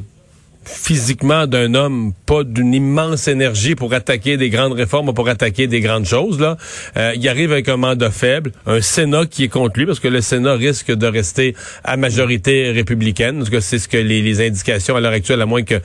physiquement 0.67 1.47
d'un 1.47 1.75
homme, 1.75 2.13
pas 2.27 2.43
d'une 2.43 2.75
immense 2.75 3.29
énergie 3.29 3.75
pour 3.75 3.95
attaquer 3.95 4.37
des 4.37 4.51
grandes 4.51 4.73
réformes 4.73 5.09
ou 5.09 5.13
pour 5.13 5.29
attaquer 5.29 5.69
des 5.69 5.81
grandes 5.81 6.07
choses. 6.07 6.41
Là, 6.41 6.57
euh, 6.97 7.13
il 7.15 7.27
arrive 7.29 7.53
avec 7.53 7.69
un 7.69 7.77
mandat 7.77 8.11
faible, 8.11 8.51
un 8.67 8.81
Sénat 8.81 9.27
qui 9.27 9.45
est 9.45 9.49
contre 9.49 9.79
lui 9.79 9.87
parce 9.87 10.01
que 10.01 10.09
le 10.09 10.21
Sénat 10.21 10.55
risque 10.55 10.93
de 10.93 11.07
rester 11.07 11.55
à 11.85 11.97
majorité 11.97 12.71
républicaine. 12.73 13.39
Parce 13.39 13.51
que 13.51 13.61
c'est 13.61 13.79
ce 13.79 13.89
que 13.89 13.97
les, 13.97 14.23
les 14.23 14.45
indications 14.45 14.97
à 14.97 15.01
l'heure 15.01 15.13
actuelle, 15.13 15.41
à 15.41 15.47
moins 15.47 15.63
que 15.63 15.81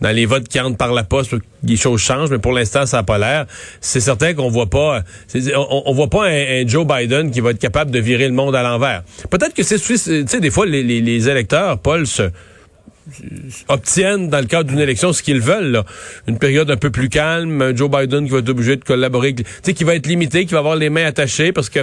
dans 0.00 0.10
les 0.10 0.26
votes 0.26 0.46
qui 0.46 0.60
entrent 0.60 0.76
par 0.76 0.92
la 0.92 1.02
poste, 1.02 1.34
les 1.64 1.76
choses 1.76 2.00
changent, 2.00 2.30
mais 2.30 2.38
pour 2.38 2.52
l'instant, 2.52 2.86
ça 2.86 2.98
n'a 2.98 3.02
pas 3.02 3.18
l'air. 3.18 3.46
C'est 3.80 4.00
certain 4.00 4.34
qu'on 4.34 4.48
voit 4.48 4.70
pas, 4.70 5.02
on, 5.34 5.82
on, 5.86 5.92
voit 5.92 6.08
pas 6.08 6.26
un, 6.26 6.66
Joe 6.66 6.86
Biden 6.86 7.30
qui 7.30 7.40
va 7.40 7.50
être 7.50 7.58
capable 7.58 7.90
de 7.90 7.98
virer 7.98 8.28
le 8.28 8.34
monde 8.34 8.54
à 8.54 8.62
l'envers. 8.62 9.02
Peut-être 9.30 9.54
que 9.54 9.62
c'est, 9.62 9.78
tu 9.78 9.96
sais, 9.96 10.40
des 10.40 10.50
fois, 10.50 10.66
les, 10.66 10.82
les, 10.82 11.00
les 11.00 11.28
électeurs, 11.28 11.78
Paul, 11.80 12.06
se, 12.06 12.30
obtiennent 13.68 14.28
dans 14.28 14.40
le 14.40 14.46
cadre 14.46 14.70
d'une 14.70 14.78
élection 14.78 15.12
ce 15.12 15.22
qu'ils 15.22 15.40
veulent. 15.40 15.70
Là. 15.70 15.84
Une 16.26 16.38
période 16.38 16.70
un 16.70 16.76
peu 16.76 16.90
plus 16.90 17.08
calme, 17.08 17.76
Joe 17.76 17.90
Biden 17.90 18.24
qui 18.24 18.30
va 18.30 18.38
être 18.38 18.48
obligé 18.48 18.76
de 18.76 18.84
collaborer, 18.84 19.34
tu 19.34 19.44
sais, 19.62 19.74
qui 19.74 19.84
va 19.84 19.94
être 19.94 20.06
limité, 20.06 20.46
qui 20.46 20.52
va 20.52 20.58
avoir 20.58 20.76
les 20.76 20.90
mains 20.90 21.06
attachées, 21.06 21.52
parce 21.52 21.68
que 21.68 21.80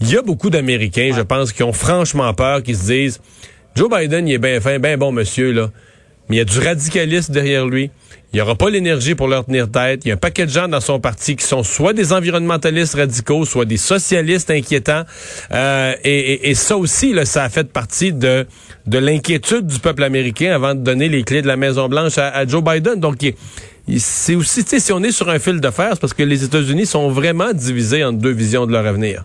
il 0.00 0.10
y 0.10 0.16
a 0.16 0.22
beaucoup 0.22 0.50
d'Américains, 0.50 1.10
je 1.14 1.22
pense, 1.22 1.52
qui 1.52 1.62
ont 1.62 1.72
franchement 1.72 2.32
peur, 2.34 2.62
qui 2.62 2.74
se 2.74 2.86
disent, 2.86 3.20
Joe 3.74 3.88
Biden, 3.90 4.28
il 4.28 4.34
est 4.34 4.38
bien 4.38 4.60
fin, 4.60 4.78
bien 4.78 4.96
bon 4.96 5.12
monsieur, 5.12 5.52
là, 5.52 5.70
mais 6.28 6.36
il 6.36 6.38
y 6.38 6.42
a 6.42 6.44
du 6.44 6.58
radicalisme 6.58 7.32
derrière 7.32 7.66
lui. 7.66 7.90
Il 8.32 8.36
n'y 8.36 8.42
aura 8.42 8.56
pas 8.56 8.68
l'énergie 8.68 9.14
pour 9.14 9.26
leur 9.26 9.46
tenir 9.46 9.70
tête. 9.70 10.04
Il 10.04 10.08
y 10.08 10.10
a 10.10 10.14
un 10.14 10.18
paquet 10.18 10.44
de 10.44 10.50
gens 10.50 10.68
dans 10.68 10.82
son 10.82 11.00
parti 11.00 11.34
qui 11.34 11.46
sont 11.46 11.62
soit 11.62 11.94
des 11.94 12.12
environnementalistes 12.12 12.94
radicaux, 12.94 13.46
soit 13.46 13.64
des 13.64 13.78
socialistes 13.78 14.50
inquiétants. 14.50 15.04
Euh, 15.50 15.94
et, 16.04 16.54
ça 16.54 16.76
aussi, 16.76 17.14
là, 17.14 17.24
ça 17.24 17.44
a 17.44 17.48
fait 17.48 17.72
partie 17.72 18.12
de, 18.12 18.46
de 18.86 18.98
l'inquiétude 18.98 19.66
du 19.66 19.78
peuple 19.78 20.04
américain 20.04 20.52
avant 20.54 20.74
de 20.74 20.80
donner 20.80 21.08
les 21.08 21.22
clés 21.22 21.40
de 21.40 21.46
la 21.46 21.56
Maison-Blanche 21.56 22.18
à, 22.18 22.46
Joe 22.46 22.62
Biden. 22.62 23.00
Donc, 23.00 23.16
c'est 23.96 24.34
aussi, 24.34 24.62
si 24.62 24.92
on 24.92 25.02
est 25.02 25.12
sur 25.12 25.30
un 25.30 25.38
fil 25.38 25.60
de 25.60 25.70
fer, 25.70 25.90
c'est 25.92 26.00
parce 26.00 26.12
que 26.12 26.22
les 26.22 26.44
États-Unis 26.44 26.84
sont 26.84 27.08
vraiment 27.08 27.54
divisés 27.54 28.04
en 28.04 28.12
deux 28.12 28.32
visions 28.32 28.66
de 28.66 28.72
leur 28.72 28.84
avenir. 28.84 29.24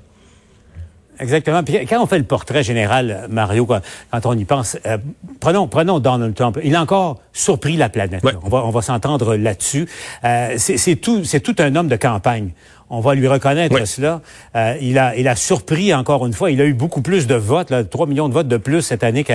Exactement. 1.19 1.63
Puis 1.63 1.85
quand 1.85 2.01
on 2.01 2.07
fait 2.07 2.17
le 2.17 2.23
portrait 2.23 2.63
général, 2.63 3.27
Mario, 3.29 3.65
quand, 3.65 3.81
on 4.25 4.37
y 4.37 4.45
pense, 4.45 4.77
euh, 4.85 4.97
prenons, 5.39 5.67
prenons 5.67 5.99
Donald 5.99 6.33
Trump. 6.33 6.59
Il 6.63 6.75
a 6.75 6.81
encore 6.81 7.19
surpris 7.31 7.77
la 7.77 7.89
planète. 7.89 8.23
On 8.43 8.49
va, 8.49 8.65
on 8.65 8.71
va 8.71 8.81
s'entendre 8.81 9.35
là-dessus. 9.35 9.87
Euh, 10.23 10.55
c'est 10.57 10.95
tout, 10.95 11.23
c'est 11.23 11.39
tout 11.39 11.55
un 11.59 11.75
homme 11.75 11.87
de 11.87 11.95
campagne. 11.95 12.51
On 12.89 12.99
va 12.99 13.15
lui 13.15 13.27
reconnaître 13.27 13.87
cela. 13.87 14.21
Euh, 14.55 14.75
il, 14.81 14.99
a, 14.99 15.15
il 15.15 15.27
a 15.27 15.35
surpris 15.35 15.93
encore 15.93 16.27
une 16.27 16.33
fois. 16.33 16.51
Il 16.51 16.61
a 16.61 16.65
eu 16.65 16.73
beaucoup 16.73 17.01
plus 17.01 17.25
de 17.25 17.35
votes, 17.35 17.71
là, 17.71 17.83
3 17.83 18.05
millions 18.05 18.29
de 18.29 18.33
votes 18.33 18.47
de 18.47 18.57
plus 18.57 18.81
cette 18.81 19.03
année 19.03 19.25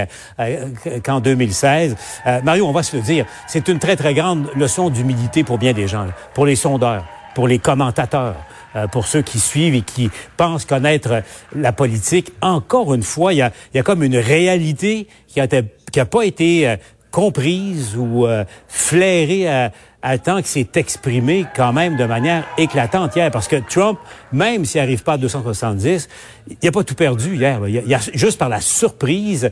qu'en 1.04 1.20
2016. 1.20 1.96
Mario, 2.44 2.66
on 2.66 2.72
va 2.72 2.82
se 2.82 2.96
le 2.96 3.02
dire, 3.02 3.26
c'est 3.48 3.66
une 3.68 3.78
très, 3.78 3.96
très 3.96 4.14
grande 4.14 4.48
leçon 4.54 4.90
d'humilité 4.90 5.42
pour 5.42 5.58
bien 5.58 5.72
des 5.72 5.88
gens, 5.88 6.06
pour 6.34 6.46
les 6.46 6.54
sondeurs, 6.56 7.04
pour 7.34 7.48
les 7.48 7.58
commentateurs. 7.58 8.36
Euh, 8.76 8.86
pour 8.86 9.06
ceux 9.06 9.22
qui 9.22 9.40
suivent 9.40 9.74
et 9.74 9.80
qui 9.80 10.10
pensent 10.36 10.66
connaître 10.66 11.22
la 11.56 11.72
politique. 11.72 12.32
Encore 12.42 12.92
une 12.92 13.02
fois, 13.02 13.32
il 13.32 13.36
y 13.36 13.42
a, 13.42 13.50
y 13.72 13.78
a 13.78 13.82
comme 13.82 14.02
une 14.02 14.18
réalité 14.18 15.08
qui 15.26 15.40
a, 15.40 15.46
qui 15.46 16.00
a 16.00 16.04
pas 16.04 16.26
été 16.26 16.68
euh, 16.68 16.76
comprise 17.10 17.96
ou 17.96 18.26
euh, 18.26 18.44
flairée 18.68 19.48
à, 19.48 19.72
à 20.02 20.18
temps 20.18 20.42
que 20.42 20.48
s'est 20.48 20.68
exprimé 20.74 21.46
quand 21.56 21.72
même 21.72 21.96
de 21.96 22.04
manière 22.04 22.44
éclatante 22.58 23.16
hier. 23.16 23.30
Parce 23.30 23.48
que 23.48 23.56
Trump, 23.56 23.98
même 24.32 24.66
s'il 24.66 24.82
n'arrive 24.82 25.02
pas 25.02 25.14
à 25.14 25.18
270, 25.18 26.08
il 26.50 26.56
n'a 26.62 26.70
pas 26.70 26.84
tout 26.84 26.94
perdu 26.94 27.36
hier. 27.36 27.66
Il 27.66 27.74
y, 27.74 27.94
a, 27.94 28.00
juste 28.12 28.38
par 28.38 28.50
la 28.50 28.60
surprise, 28.60 29.50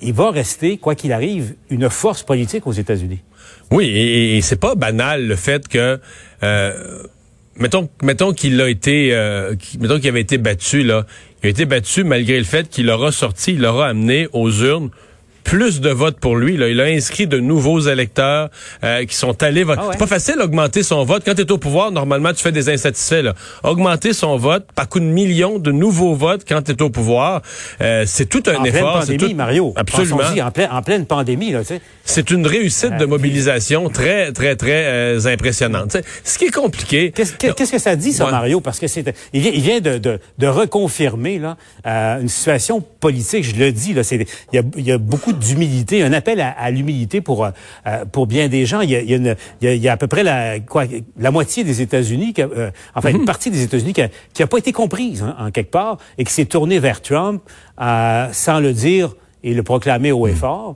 il 0.00 0.14
va 0.14 0.30
rester, 0.30 0.78
quoi 0.78 0.94
qu'il 0.94 1.12
arrive, 1.12 1.54
une 1.68 1.90
force 1.90 2.22
politique 2.22 2.66
aux 2.66 2.72
États-Unis. 2.72 3.20
Oui, 3.70 3.88
et, 3.88 4.38
et 4.38 4.40
c'est 4.40 4.56
pas 4.56 4.74
banal 4.74 5.26
le 5.26 5.36
fait 5.36 5.68
que 5.68 6.00
euh, 6.42 7.02
mettons, 7.58 7.88
mettons 8.02 8.32
qu'il 8.32 8.60
a 8.60 8.68
été, 8.68 9.14
euh, 9.14 9.54
mettons 9.80 9.98
qu'il 9.98 10.08
avait 10.08 10.20
été 10.20 10.38
battu 10.38 10.82
là, 10.82 11.06
il 11.42 11.46
a 11.46 11.50
été 11.50 11.64
battu 11.64 12.04
malgré 12.04 12.38
le 12.38 12.44
fait 12.44 12.68
qu'il 12.68 12.90
aura 12.90 13.12
sorti, 13.12 13.52
il 13.54 13.64
aura 13.64 13.88
amené 13.88 14.28
aux 14.32 14.50
urnes 14.50 14.90
plus 15.44 15.80
de 15.80 15.90
votes 15.90 16.18
pour 16.18 16.36
lui. 16.36 16.56
Là. 16.56 16.68
Il 16.68 16.80
a 16.80 16.84
inscrit 16.84 17.26
de 17.26 17.38
nouveaux 17.38 17.80
électeurs 17.80 18.48
euh, 18.82 19.04
qui 19.04 19.14
sont 19.14 19.42
allés 19.42 19.62
voter. 19.62 19.82
Ah 19.84 19.88
c'est 19.92 19.98
pas 19.98 20.06
facile 20.06 20.36
d'augmenter 20.38 20.82
son 20.82 21.04
vote. 21.04 21.22
Quand 21.24 21.34
tu 21.34 21.42
es 21.42 21.52
au 21.52 21.58
pouvoir, 21.58 21.92
normalement, 21.92 22.32
tu 22.32 22.42
fais 22.42 22.50
des 22.52 22.68
insatisfaits. 22.68 23.22
Là. 23.22 23.34
Augmenter 23.62 24.12
son 24.12 24.36
vote 24.36 24.66
par 24.74 24.88
coup 24.88 25.00
de 25.00 25.04
millions 25.04 25.58
de 25.58 25.70
nouveaux 25.70 26.14
votes 26.14 26.42
quand 26.48 26.62
tu 26.62 26.72
es 26.72 26.82
au 26.82 26.90
pouvoir, 26.90 27.42
euh, 27.80 28.04
c'est 28.06 28.26
tout 28.26 28.42
un 28.46 28.56
en 28.56 28.64
effort. 28.64 29.04
Pleine 29.04 29.18
pandémie, 29.18 29.34
Mario. 29.34 29.72
Absolument. 29.76 30.20
En, 30.42 30.50
pleine, 30.50 30.70
en 30.70 30.82
pleine 30.82 31.06
pandémie. 31.06 31.52
Là, 31.52 31.60
tu 31.60 31.66
sais. 31.66 31.80
C'est 32.04 32.30
une 32.30 32.46
réussite 32.46 32.96
de 32.96 33.04
euh, 33.04 33.06
mobilisation 33.06 33.88
très, 33.90 34.32
très, 34.32 34.56
très 34.56 34.86
euh, 34.86 35.26
impressionnante. 35.26 35.96
ce 36.24 36.38
qui 36.38 36.46
est 36.46 36.50
compliqué... 36.50 37.12
Qu'est-ce 37.12 37.70
que 37.70 37.78
ça 37.78 37.96
dit, 37.96 38.12
ça, 38.12 38.30
Mario? 38.30 38.60
Parce 38.60 38.78
que 38.78 38.86
c'est 38.86 39.04
il 39.32 39.40
vient, 39.42 39.52
il 39.54 39.60
vient 39.60 39.80
de, 39.80 39.98
de, 39.98 40.18
de 40.38 40.46
reconfirmer 40.46 41.38
là, 41.38 41.56
une 41.84 42.28
situation 42.28 42.82
politique, 43.00 43.44
je 43.44 43.56
le 43.56 43.72
dis, 43.72 43.92
là, 43.92 44.02
il 44.10 44.26
y 44.52 44.58
a, 44.58 44.62
il 44.76 44.86
y 44.86 44.92
a 44.92 44.98
beaucoup 44.98 45.33
d'humilité, 45.34 46.02
un 46.02 46.12
appel 46.12 46.40
à, 46.40 46.70
l'humilité 46.70 47.20
pour 47.20 47.44
euh, 47.44 48.04
pour 48.10 48.26
bien 48.26 48.48
des 48.48 48.66
gens. 48.66 48.80
Il 48.80 48.90
y 48.90 48.96
a, 48.96 49.00
il 49.00 49.10
y 49.10 49.14
a, 49.14 49.16
une, 49.16 49.36
il 49.60 49.76
y 49.76 49.88
a, 49.88 49.92
à 49.92 49.96
peu 49.96 50.06
près 50.06 50.22
la 50.22 50.60
quoi 50.60 50.84
la 51.18 51.30
moitié 51.30 51.64
des 51.64 51.80
États-Unis, 51.80 52.34
euh, 52.38 52.70
enfin 52.94 53.10
une 53.10 53.18
mhm. 53.18 53.24
partie 53.24 53.50
des 53.50 53.62
États-Unis 53.62 53.92
qui 53.92 54.02
a, 54.02 54.08
qui 54.32 54.42
a 54.42 54.46
pas 54.46 54.58
été 54.58 54.72
comprise 54.72 55.22
hein, 55.22 55.36
en 55.38 55.50
quelque 55.50 55.70
part 55.70 55.98
et 56.18 56.24
qui 56.24 56.32
s'est 56.32 56.44
tournée 56.46 56.78
vers 56.78 57.02
Trump 57.02 57.42
euh, 57.80 58.28
sans 58.32 58.60
le 58.60 58.72
dire 58.72 59.14
et 59.42 59.54
le 59.54 59.62
proclamer 59.62 60.12
haut 60.12 60.26
et 60.26 60.32
mhm. 60.32 60.36
fort. 60.36 60.74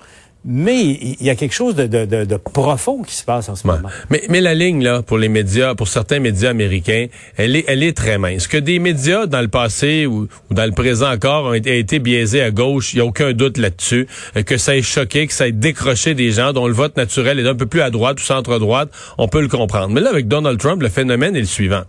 Mais 0.51 0.83
il 0.83 1.23
y 1.23 1.29
a 1.29 1.35
quelque 1.35 1.53
chose 1.53 1.75
de, 1.75 1.87
de, 1.87 2.25
de, 2.25 2.37
profond 2.37 3.03
qui 3.03 3.15
se 3.15 3.23
passe 3.23 3.51
en 3.51 3.55
ce 3.55 3.67
moment. 3.67 3.91
Mais, 4.09 4.23
mais 4.31 4.41
la 4.41 4.55
ligne, 4.55 4.83
là, 4.83 5.03
pour 5.03 5.19
les 5.19 5.29
médias, 5.29 5.75
pour 5.75 5.89
certains 5.89 6.21
médias 6.21 6.49
américains, 6.49 7.09
elle 7.37 7.55
est, 7.55 7.67
elle 7.69 7.83
est 7.83 7.95
très 7.95 8.17
mince. 8.17 8.47
Que 8.47 8.57
des 8.57 8.79
médias, 8.79 9.27
dans 9.27 9.43
le 9.43 9.49
passé 9.49 10.07
ou, 10.07 10.27
ou 10.51 10.55
dans 10.55 10.65
le 10.65 10.73
présent 10.73 11.13
encore, 11.13 11.45
ont 11.45 11.53
été, 11.53 11.79
été 11.79 11.99
biaisés 11.99 12.41
à 12.41 12.51
gauche, 12.51 12.95
il 12.95 12.97
n'y 12.97 13.03
a 13.03 13.05
aucun 13.05 13.35
doute 13.35 13.59
là-dessus. 13.59 14.07
Euh, 14.39 14.43
que 14.43 14.57
ça 14.57 14.75
ait 14.75 14.81
choqué, 14.81 15.27
que 15.27 15.35
ça 15.35 15.47
ait 15.47 15.53
décroché 15.53 16.15
des 16.15 16.31
gens 16.31 16.55
dont 16.55 16.67
le 16.67 16.73
vote 16.73 16.97
naturel 16.97 17.39
est 17.39 17.47
un 17.47 17.55
peu 17.55 17.67
plus 17.67 17.83
à 17.83 17.91
droite 17.91 18.19
ou 18.19 18.25
centre-droite, 18.25 18.89
on 19.19 19.29
peut 19.29 19.43
le 19.43 19.49
comprendre. 19.49 19.91
Mais 19.91 20.01
là, 20.01 20.09
avec 20.09 20.29
Donald 20.29 20.59
Trump, 20.59 20.81
le 20.81 20.89
phénomène 20.89 21.37
est 21.37 21.41
le 21.41 21.45
suivant. 21.45 21.83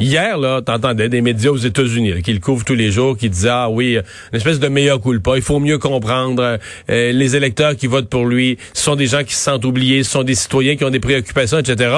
Hier, 0.00 0.36
là, 0.38 0.62
t'entendais 0.62 1.08
des 1.08 1.20
médias 1.20 1.50
aux 1.50 1.56
États-Unis 1.56 2.22
qui 2.22 2.32
le 2.32 2.40
couvrent 2.40 2.64
tous 2.64 2.74
les 2.74 2.90
jours, 2.90 3.16
qui 3.16 3.30
disaient 3.30 3.50
ah 3.50 3.70
oui, 3.70 3.96
une 3.96 4.36
espèce 4.36 4.58
de 4.58 4.68
meilleur 4.68 5.00
culpa. 5.00 5.36
Il 5.36 5.42
faut 5.42 5.60
mieux 5.60 5.78
comprendre 5.78 6.58
euh, 6.90 7.12
les 7.12 7.36
électeurs 7.36 7.76
qui 7.76 7.86
votent 7.86 8.08
pour 8.08 8.26
lui. 8.26 8.58
Ce 8.72 8.82
sont 8.82 8.96
des 8.96 9.06
gens 9.06 9.22
qui 9.22 9.34
se 9.34 9.40
sentent 9.40 9.64
oubliés, 9.64 10.02
ce 10.02 10.10
sont 10.10 10.22
des 10.24 10.34
citoyens 10.34 10.76
qui 10.76 10.84
ont 10.84 10.90
des 10.90 11.00
préoccupations, 11.00 11.58
etc. 11.58 11.94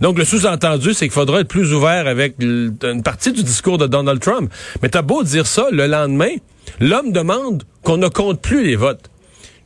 Donc 0.00 0.18
le 0.18 0.24
sous-entendu, 0.24 0.94
c'est 0.94 1.06
qu'il 1.06 1.12
faudra 1.12 1.40
être 1.40 1.48
plus 1.48 1.72
ouvert 1.72 2.06
avec 2.06 2.34
une 2.40 3.02
partie 3.04 3.32
du 3.32 3.42
discours 3.42 3.78
de 3.78 3.86
Donald 3.86 4.20
Trump. 4.20 4.50
Mais 4.82 4.88
t'as 4.88 5.02
beau 5.02 5.22
dire 5.22 5.46
ça, 5.46 5.68
le 5.70 5.86
lendemain, 5.86 6.34
l'homme 6.80 7.12
demande 7.12 7.62
qu'on 7.82 7.98
ne 7.98 8.08
compte 8.08 8.40
plus 8.40 8.64
les 8.64 8.76
votes. 8.76 9.10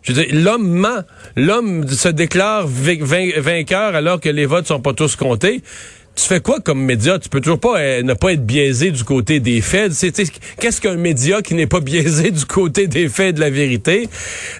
Je 0.02 0.12
veux 0.12 0.24
dire, 0.24 0.34
l'homme 0.34 0.66
ment. 0.66 1.02
L'homme 1.36 1.86
se 1.86 2.08
déclare 2.08 2.66
vainqueur 2.66 3.94
alors 3.94 4.20
que 4.20 4.28
les 4.28 4.46
votes 4.46 4.66
sont 4.66 4.80
pas 4.80 4.94
tous 4.94 5.14
comptés 5.14 5.62
tu 6.20 6.26
fais 6.26 6.40
quoi 6.40 6.60
comme 6.60 6.84
média? 6.84 7.18
Tu 7.18 7.28
peux 7.28 7.40
toujours 7.40 7.60
pas 7.60 7.80
euh, 7.80 8.02
ne 8.02 8.12
pas 8.12 8.32
être 8.32 8.44
biaisé 8.44 8.90
du 8.90 9.04
côté 9.04 9.40
des 9.40 9.60
faits. 9.62 9.92
Qu'est-ce 10.58 10.80
qu'un 10.80 10.96
média 10.96 11.40
qui 11.40 11.54
n'est 11.54 11.66
pas 11.66 11.80
biaisé 11.80 12.30
du 12.30 12.44
côté 12.44 12.86
des 12.86 13.08
faits 13.08 13.36
de 13.36 13.40
la 13.40 13.50
vérité? 13.50 14.08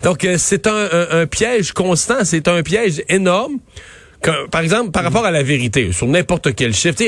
Donc, 0.02 0.25
euh, 0.25 0.37
c'est 0.38 0.67
un, 0.67 1.26
piège 1.26 1.73
constant, 1.73 2.25
c'est 2.25 2.49
un 2.49 2.62
piège 2.62 3.02
énorme. 3.09 3.59
par 4.50 4.62
exemple, 4.62 4.90
par 4.90 5.05
rapport 5.05 5.26
à 5.26 5.31
la 5.31 5.43
vérité, 5.43 5.93
sur 5.93 6.07
n'importe 6.07 6.55
quel 6.55 6.73
chiffre, 6.73 7.02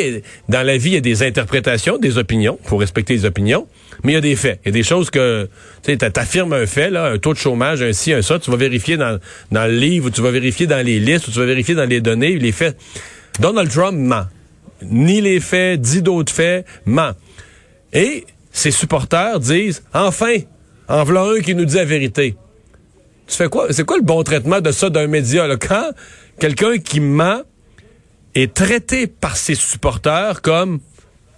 dans 0.49 0.67
la 0.67 0.77
vie, 0.77 0.91
il 0.91 0.95
y 0.95 0.99
a 0.99 1.01
des 1.01 1.23
interprétations, 1.23 1.97
des 1.97 2.19
opinions, 2.19 2.59
faut 2.65 2.77
respecter 2.77 3.15
les 3.15 3.25
opinions, 3.25 3.67
mais 4.05 4.13
il 4.13 4.15
y 4.17 4.19
a 4.19 4.21
des 4.21 4.37
faits. 4.37 4.61
Il 4.65 4.69
y 4.69 4.71
a 4.71 4.73
des 4.73 4.83
choses 4.83 5.09
que, 5.09 5.49
tu 5.83 5.97
affirmes 6.17 6.53
un 6.53 6.67
fait, 6.67 6.91
là, 6.91 7.07
un 7.07 7.19
taux 7.19 7.33
de 7.33 7.39
chômage, 7.39 7.83
un 7.83 7.93
ci, 7.95 8.13
un 8.13 8.21
ça, 8.21 8.39
tu 8.39 8.51
vas 8.51 8.59
vérifier 8.59 8.99
dans, 8.99 9.19
dans 9.51 9.67
le 9.67 9.77
livre, 9.77 10.09
ou 10.09 10.11
tu 10.11 10.21
vas 10.21 10.31
vérifier 10.31 10.67
dans 10.67 10.85
les 10.85 11.01
listes, 11.01 11.29
ou 11.29 11.31
tu 11.31 11.39
vas 11.39 11.47
vérifier 11.47 11.75
dans 11.75 11.89
les 11.89 12.03
données, 12.03 12.37
les 12.39 12.53
faits. 12.53 12.77
Donald 13.41 13.71
Trump 13.71 13.97
ment. 13.99 14.27
Ni 14.91 15.21
les 15.21 15.41
faits, 15.41 15.81
dit 15.81 16.03
d'autres 16.03 16.33
faits, 16.33 16.67
ment. 16.85 17.13
Et 17.93 18.25
ses 18.51 18.71
supporters 18.71 19.41
disent, 19.41 19.83
enfin, 19.93 20.37
en 20.89 21.05
voilà 21.05 21.23
un 21.23 21.41
qui 21.41 21.55
nous 21.55 21.65
dit 21.65 21.77
la 21.77 21.85
vérité. 21.85 22.37
Tu 23.27 23.37
fais 23.37 23.49
quoi? 23.49 23.69
C'est 23.71 23.85
quoi 23.85 23.97
le 23.97 24.03
bon 24.03 24.23
traitement 24.23 24.61
de 24.61 24.73
ça 24.73 24.91
d'un 24.91 25.07
média? 25.07 25.47
Là? 25.47 25.57
Quelqu'un 26.39 26.79
qui 26.79 27.01
ment 27.01 27.43
est 28.35 28.53
traité 28.53 29.07
par 29.07 29.37
ses 29.37 29.55
supporters 29.55 30.43
comme 30.43 30.81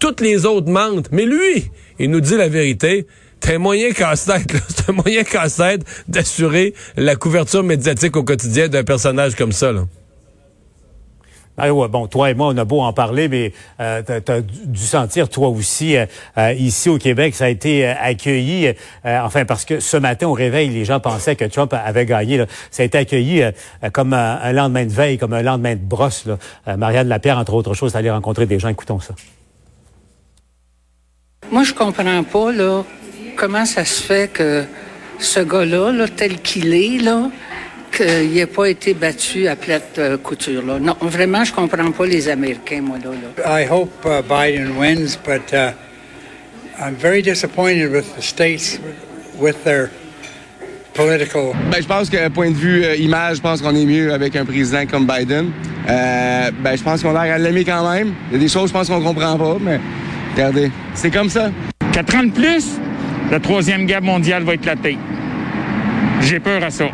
toutes 0.00 0.20
les 0.20 0.44
autres 0.44 0.70
mentent, 0.70 1.10
mais 1.12 1.24
lui, 1.24 1.70
il 1.98 2.10
nous 2.10 2.20
dit 2.20 2.36
la 2.36 2.48
vérité. 2.48 3.06
C'est 3.40 3.56
un 3.56 3.58
moyen 3.58 3.92
casse-tête, 3.92 4.54
c'est 4.68 4.88
un 4.88 4.94
moyen 4.94 5.22
casse-tête 5.22 5.82
d'assurer 6.08 6.72
la 6.96 7.14
couverture 7.14 7.62
médiatique 7.62 8.16
au 8.16 8.24
quotidien 8.24 8.68
d'un 8.68 8.84
personnage 8.84 9.34
comme 9.34 9.52
ça. 9.52 9.70
Là. 9.70 9.86
Ah 11.56 11.72
ouais, 11.72 11.88
bon, 11.88 12.08
toi 12.08 12.30
et 12.30 12.34
moi, 12.34 12.48
on 12.48 12.56
a 12.56 12.64
beau 12.64 12.80
en 12.80 12.92
parler, 12.92 13.28
mais 13.28 13.52
euh, 13.78 14.02
tu 14.02 14.32
as, 14.32 14.40
dû 14.40 14.80
sentir, 14.80 15.28
toi 15.28 15.48
aussi, 15.48 15.96
euh, 15.96 16.06
euh, 16.36 16.52
ici 16.52 16.88
au 16.88 16.98
Québec, 16.98 17.34
ça 17.36 17.44
a 17.44 17.48
été 17.48 17.86
accueilli, 17.86 18.74
enfin, 19.04 19.44
parce 19.44 19.64
que 19.64 19.78
ce 19.78 19.96
matin, 19.96 20.26
au 20.26 20.32
réveil, 20.32 20.68
les 20.70 20.84
gens 20.84 20.98
pensaient 20.98 21.36
que 21.36 21.44
Trump 21.44 21.72
avait 21.72 22.06
gagné. 22.06 22.44
Ça 22.70 22.82
a 22.82 22.86
été 22.86 22.98
accueilli 22.98 23.44
comme 23.92 24.12
un, 24.14 24.52
lendemain 24.52 24.84
de 24.84 24.92
veille, 24.92 25.18
comme 25.18 25.32
un 25.32 25.42
lendemain 25.42 25.74
de 25.74 25.80
brosse. 25.80 26.26
Là. 26.26 26.76
Marianne 26.76 27.08
Lapierre, 27.08 27.38
entre 27.38 27.54
autres 27.54 27.74
choses, 27.74 27.94
allait 27.94 28.10
rencontrer 28.10 28.46
des 28.46 28.58
gens. 28.58 28.68
Écoutons 28.68 29.00
ça. 29.00 29.14
Moi, 31.52 31.62
je 31.62 31.72
comprends 31.72 32.24
pas, 32.24 32.52
là, 32.52 32.82
comment 33.36 33.64
ça 33.64 33.84
se 33.84 34.02
fait 34.02 34.32
que 34.32 34.64
ce 35.18 35.40
gars-là, 35.40 35.92
là, 35.92 36.08
tel 36.08 36.40
qu'il 36.40 36.74
est, 36.74 36.98
là, 36.98 37.30
qu'il 37.94 38.32
n'ait 38.32 38.46
pas 38.46 38.66
été 38.66 38.94
battu 38.94 39.46
à 39.48 39.56
plate 39.56 39.98
euh, 39.98 40.18
couture. 40.18 40.64
Là. 40.64 40.78
Non, 40.78 40.96
vraiment, 41.00 41.44
je 41.44 41.52
comprends 41.52 41.90
pas 41.90 42.06
les 42.06 42.28
Américains, 42.28 42.80
moi, 42.82 42.98
là. 43.02 43.10
là. 43.10 43.62
I 43.62 43.66
hope 43.70 43.92
uh, 44.04 44.22
Biden 44.22 44.76
wins, 44.76 45.16
but 45.16 45.52
uh, 45.52 45.72
I'm 46.78 46.94
very 46.94 47.22
disappointed 47.22 47.92
with 47.92 48.14
the 48.16 48.22
states, 48.22 48.78
with 49.38 49.62
their 49.64 49.90
political... 50.94 51.54
Ben, 51.70 51.80
je 51.80 51.86
pense 51.86 52.10
que, 52.10 52.28
point 52.28 52.50
de 52.50 52.56
vue 52.56 52.84
euh, 52.84 52.96
image, 52.96 53.36
je 53.36 53.42
pense 53.42 53.62
qu'on 53.62 53.74
est 53.74 53.86
mieux 53.86 54.12
avec 54.12 54.36
un 54.36 54.44
président 54.44 54.86
comme 54.86 55.06
Biden. 55.06 55.50
Euh, 55.88 56.50
ben, 56.60 56.76
je 56.76 56.82
pense 56.82 57.02
qu'on 57.02 57.14
a 57.14 57.24
l'air 57.24 57.34
à 57.34 57.38
l'aimer 57.38 57.64
quand 57.64 57.88
même. 57.90 58.14
Il 58.30 58.34
y 58.34 58.36
a 58.36 58.38
des 58.40 58.48
choses, 58.48 58.68
je 58.68 58.72
pense 58.72 58.88
qu'on 58.88 59.02
comprend 59.02 59.36
pas, 59.36 59.56
mais 59.60 59.80
regardez, 60.34 60.70
c'est 60.94 61.10
comme 61.10 61.28
ça. 61.28 61.50
Quatre 61.92 62.16
ans 62.16 62.24
de 62.24 62.30
plus, 62.30 62.78
la 63.30 63.40
Troisième 63.40 63.86
Guerre 63.86 64.02
mondiale 64.02 64.42
va 64.42 64.54
éclater. 64.54 64.98
J'ai 66.22 66.40
peur 66.40 66.62
à 66.62 66.70
ça. 66.70 66.86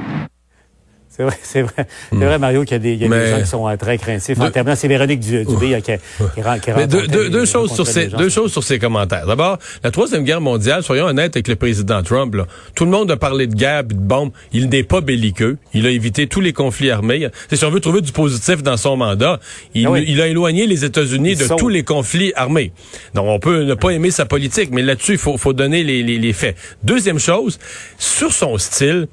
C'est 1.21 1.27
vrai, 1.27 1.39
c'est 1.43 1.63
vrai. 1.63 1.87
C'est 2.11 2.25
vrai, 2.25 2.39
Mario, 2.39 2.63
qu'il 2.63 2.73
y 2.73 2.75
a 2.77 2.79
des, 2.79 2.93
il 2.95 3.03
y 3.03 3.05
a 3.05 3.09
des 3.09 3.31
gens 3.31 3.41
qui 3.41 3.47
sont 3.47 3.69
euh, 3.69 3.77
très 3.77 3.99
craintifs. 3.99 4.41
En 4.41 4.51
terminant, 4.51 4.75
c'est 4.75 4.89
Véronique 4.89 5.21
Dubé 5.21 5.45
qui, 5.83 5.93
qui, 5.93 5.93
qui, 5.93 6.61
qui 6.61 6.87
deux, 6.87 7.07
deux, 7.07 7.29
deux 7.29 7.45
choses 7.45 7.73
sur 7.73 7.87
ces, 7.87 8.07
deux 8.07 8.31
choses 8.31 8.51
sur 8.53 8.65
ces 8.65 8.79
commentaires. 8.79 9.27
D'abord, 9.27 9.59
la 9.85 9.91
Troisième 9.91 10.25
Guerre 10.25 10.41
mondiale, 10.41 10.83
soyons 10.83 11.05
honnêtes 11.05 11.37
avec 11.37 11.49
le 11.49 11.57
président 11.57 12.03
Trump, 12.03 12.35
là, 12.35 12.47
tout 12.75 12.87
le 12.87 12.91
monde 12.91 13.11
a 13.11 13.19
parlé 13.19 13.47
de 13.47 13.55
guerre 13.55 13.85
de 13.85 13.93
bombes. 13.95 14.31
Il 14.53 14.71
n'est 14.71 14.83
pas 14.83 15.03
belliqueux. 15.03 15.59
Il 15.75 15.87
a 15.87 15.91
évité 15.91 16.27
tous 16.27 16.41
les 16.41 16.55
conflits 16.55 16.91
armés. 16.91 17.29
C'est 17.51 17.57
si 17.57 17.65
on 17.67 17.71
veut 17.71 17.81
trouver 17.81 18.01
du 18.01 18.13
positif 18.13 18.63
dans 18.63 18.79
son 18.79 18.97
mandat, 18.97 19.41
il, 19.75 19.87
ah 19.87 19.99
il 19.99 20.23
a 20.23 20.27
éloigné 20.27 20.67
les 20.67 20.87
États-Unis 20.87 21.37
de 21.37 21.55
tous 21.59 21.69
les 21.69 21.83
conflits 21.83 22.33
armés. 22.35 22.73
Donc, 23.15 23.27
on 23.29 23.39
peut 23.39 23.65
ne 23.65 23.75
pas 23.75 23.91
aimer 23.91 24.11
sa 24.11 24.25
politique, 24.25 24.71
mais 24.73 24.81
là-dessus, 24.81 25.13
il 25.13 25.19
faut, 25.19 25.37
faut 25.37 25.53
donner 25.53 25.85
les, 25.85 26.03
les, 26.03 26.17
les 26.17 26.33
faits. 26.33 26.57
Deuxième 26.83 27.19
chose, 27.19 27.59
sur 27.99 28.33
son 28.33 28.57
style, 28.57 29.09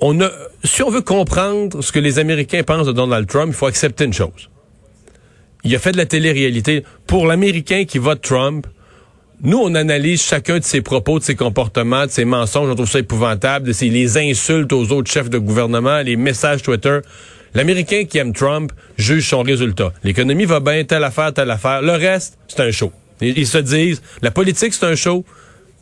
on 0.00 0.20
a, 0.20 0.30
si 0.64 0.82
on 0.82 0.90
veut 0.90 1.02
comprendre 1.02 1.82
ce 1.82 1.92
que 1.92 1.98
les 1.98 2.18
Américains 2.18 2.62
pensent 2.62 2.86
de 2.86 2.92
Donald 2.92 3.26
Trump, 3.26 3.48
il 3.48 3.54
faut 3.54 3.66
accepter 3.66 4.04
une 4.04 4.12
chose. 4.12 4.50
Il 5.64 5.74
a 5.74 5.78
fait 5.78 5.92
de 5.92 5.96
la 5.96 6.06
télé-réalité. 6.06 6.84
Pour 7.06 7.26
l'Américain 7.26 7.84
qui 7.84 7.98
vote 7.98 8.20
Trump, 8.20 8.66
nous, 9.42 9.58
on 9.58 9.74
analyse 9.74 10.22
chacun 10.22 10.58
de 10.58 10.64
ses 10.64 10.80
propos, 10.80 11.18
de 11.18 11.24
ses 11.24 11.34
comportements, 11.34 12.06
de 12.06 12.10
ses 12.10 12.24
mensonges. 12.24 12.70
On 12.70 12.74
trouve 12.74 12.88
ça 12.88 13.00
épouvantable, 13.00 13.66
de 13.66 13.84
les 13.86 14.16
insultes 14.16 14.72
aux 14.72 14.92
autres 14.92 15.10
chefs 15.10 15.28
de 15.28 15.38
gouvernement, 15.38 16.00
les 16.00 16.16
messages 16.16 16.62
Twitter. 16.62 17.00
L'Américain 17.54 18.04
qui 18.04 18.18
aime 18.18 18.32
Trump 18.32 18.72
juge 18.96 19.28
son 19.28 19.42
résultat. 19.42 19.92
L'économie 20.04 20.44
va 20.44 20.60
bien, 20.60 20.84
telle 20.84 21.04
affaire, 21.04 21.32
telle 21.32 21.50
affaire. 21.50 21.82
Le 21.82 21.92
reste, 21.92 22.38
c'est 22.48 22.60
un 22.60 22.70
show. 22.70 22.92
ils 23.20 23.46
se 23.46 23.58
disent, 23.58 24.02
la 24.22 24.30
politique, 24.30 24.72
c'est 24.72 24.86
un 24.86 24.94
show. 24.94 25.24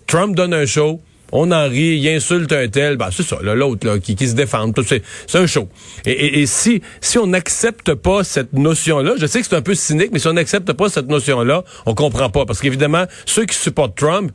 Trump 0.06 0.34
donne 0.34 0.54
un 0.54 0.66
show 0.66 1.00
on 1.34 1.50
en 1.50 1.68
rit, 1.68 1.98
il 1.98 2.08
insulte 2.08 2.52
un 2.52 2.68
tel, 2.68 2.96
ben 2.96 3.08
c'est 3.10 3.24
ça, 3.24 3.36
l'autre 3.42 3.86
là, 3.86 3.98
qui, 3.98 4.14
qui 4.14 4.28
se 4.28 4.34
défend, 4.34 4.70
c'est, 4.86 5.02
c'est 5.26 5.38
un 5.38 5.46
show. 5.46 5.68
Et, 6.06 6.46
si 6.46 6.80
si 7.00 7.18
on 7.18 7.26
n'accepte 7.26 7.94
pas 7.94 8.22
cette 8.22 8.52
notion-là, 8.52 9.14
je 9.18 9.26
sais 9.26 9.40
que 9.40 9.46
c'est 9.46 9.56
un 9.56 9.62
peu 9.62 9.74
cynique, 9.74 10.10
mais 10.12 10.20
si 10.20 10.28
on 10.28 10.32
n'accepte 10.32 10.72
pas 10.72 10.88
cette 10.88 11.08
notion-là, 11.08 11.64
on 11.86 11.94
comprend 11.94 12.30
pas, 12.30 12.46
parce 12.46 12.60
qu'évidemment, 12.60 13.04
ceux 13.26 13.46
qui 13.46 13.56
supportent 13.56 13.96
Trump, 13.96 14.30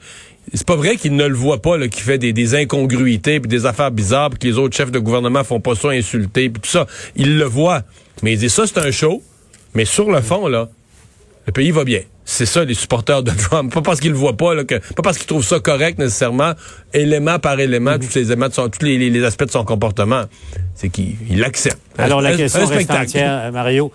c'est 0.53 0.67
pas 0.67 0.75
vrai 0.75 0.97
qu'ils 0.97 1.15
ne 1.15 1.25
le 1.25 1.35
voient 1.35 1.61
pas, 1.61 1.79
qu'il 1.87 2.03
fait 2.03 2.17
des, 2.17 2.33
des 2.33 2.55
incongruités 2.55 3.39
puis 3.39 3.47
des 3.47 3.65
affaires 3.65 3.91
bizarres, 3.91 4.31
puis 4.31 4.39
que 4.39 4.47
les 4.47 4.57
autres 4.57 4.75
chefs 4.75 4.91
de 4.91 4.99
gouvernement 4.99 5.45
font 5.45 5.61
pas 5.61 5.75
ça 5.75 5.89
insulter, 5.89 6.49
puis 6.49 6.61
tout 6.61 6.69
ça. 6.69 6.85
Ils 7.15 7.37
le 7.37 7.45
voient. 7.45 7.83
Mais 8.23 8.33
ils 8.33 8.39
disent 8.39 8.53
ça, 8.53 8.67
c'est 8.67 8.79
un 8.79 8.91
show. 8.91 9.23
Mais 9.73 9.85
sur 9.85 10.11
le 10.11 10.21
fond, 10.21 10.47
là, 10.47 10.69
le 11.49 11.51
pays 11.51 11.71
va 11.71 11.83
bien. 11.83 12.01
C'est 12.25 12.45
ça, 12.45 12.63
les 12.63 12.75
supporters 12.75 13.23
de 13.23 13.31
Trump. 13.31 13.73
Pas 13.73 13.81
parce 13.81 13.99
qu'ils 13.99 14.11
le 14.11 14.17
voient 14.17 14.37
pas, 14.37 14.53
là, 14.53 14.63
que, 14.63 14.75
pas 14.75 15.01
parce 15.01 15.17
qu'ils 15.17 15.25
trouvent 15.25 15.43
ça 15.43 15.59
correct 15.59 15.97
nécessairement, 15.97 16.53
élément 16.93 17.39
par 17.39 17.59
élément, 17.59 17.93
mhm. 17.93 18.01
tous 18.01 18.13
les 18.13 18.27
éléments 18.27 18.49
de 18.49 18.53
son, 18.53 18.69
tous 18.69 18.85
les, 18.85 19.25
aspects 19.25 19.45
de 19.45 19.49
son 19.49 19.65
comportement. 19.65 20.25
C'est 20.75 20.89
qu'il 20.89 21.17
l'accepte. 21.39 21.79
Alors, 21.97 22.21
la 22.21 22.37
question 22.37 22.67
reste 22.67 22.91
entière, 22.91 23.45
euh, 23.45 23.51
Mario. 23.51 23.91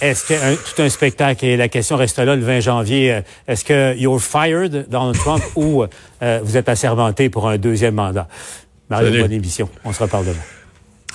Est-ce 0.00 0.24
que 0.24 0.74
tout 0.74 0.80
un 0.80 0.88
spectacle 0.88 1.44
et 1.44 1.58
la 1.58 1.68
question 1.68 1.96
reste 1.98 2.18
là 2.18 2.34
le 2.34 2.42
20 2.42 2.60
janvier. 2.60 3.12
Euh, 3.12 3.20
est-ce 3.46 3.62
que 3.62 3.94
you're 3.98 4.22
fired, 4.22 4.86
Donald 4.88 5.18
Trump, 5.18 5.42
ou 5.54 5.84
euh, 6.22 6.40
vous 6.42 6.56
êtes 6.56 6.70
assermenté 6.70 7.28
pour 7.28 7.46
un 7.46 7.58
deuxième 7.58 7.96
mandat? 7.96 8.26
Mario, 8.88 9.20
bonne 9.20 9.32
émission. 9.32 9.68
On 9.84 9.92
se 9.92 10.02
reparle 10.02 10.24
demain. 10.24 10.55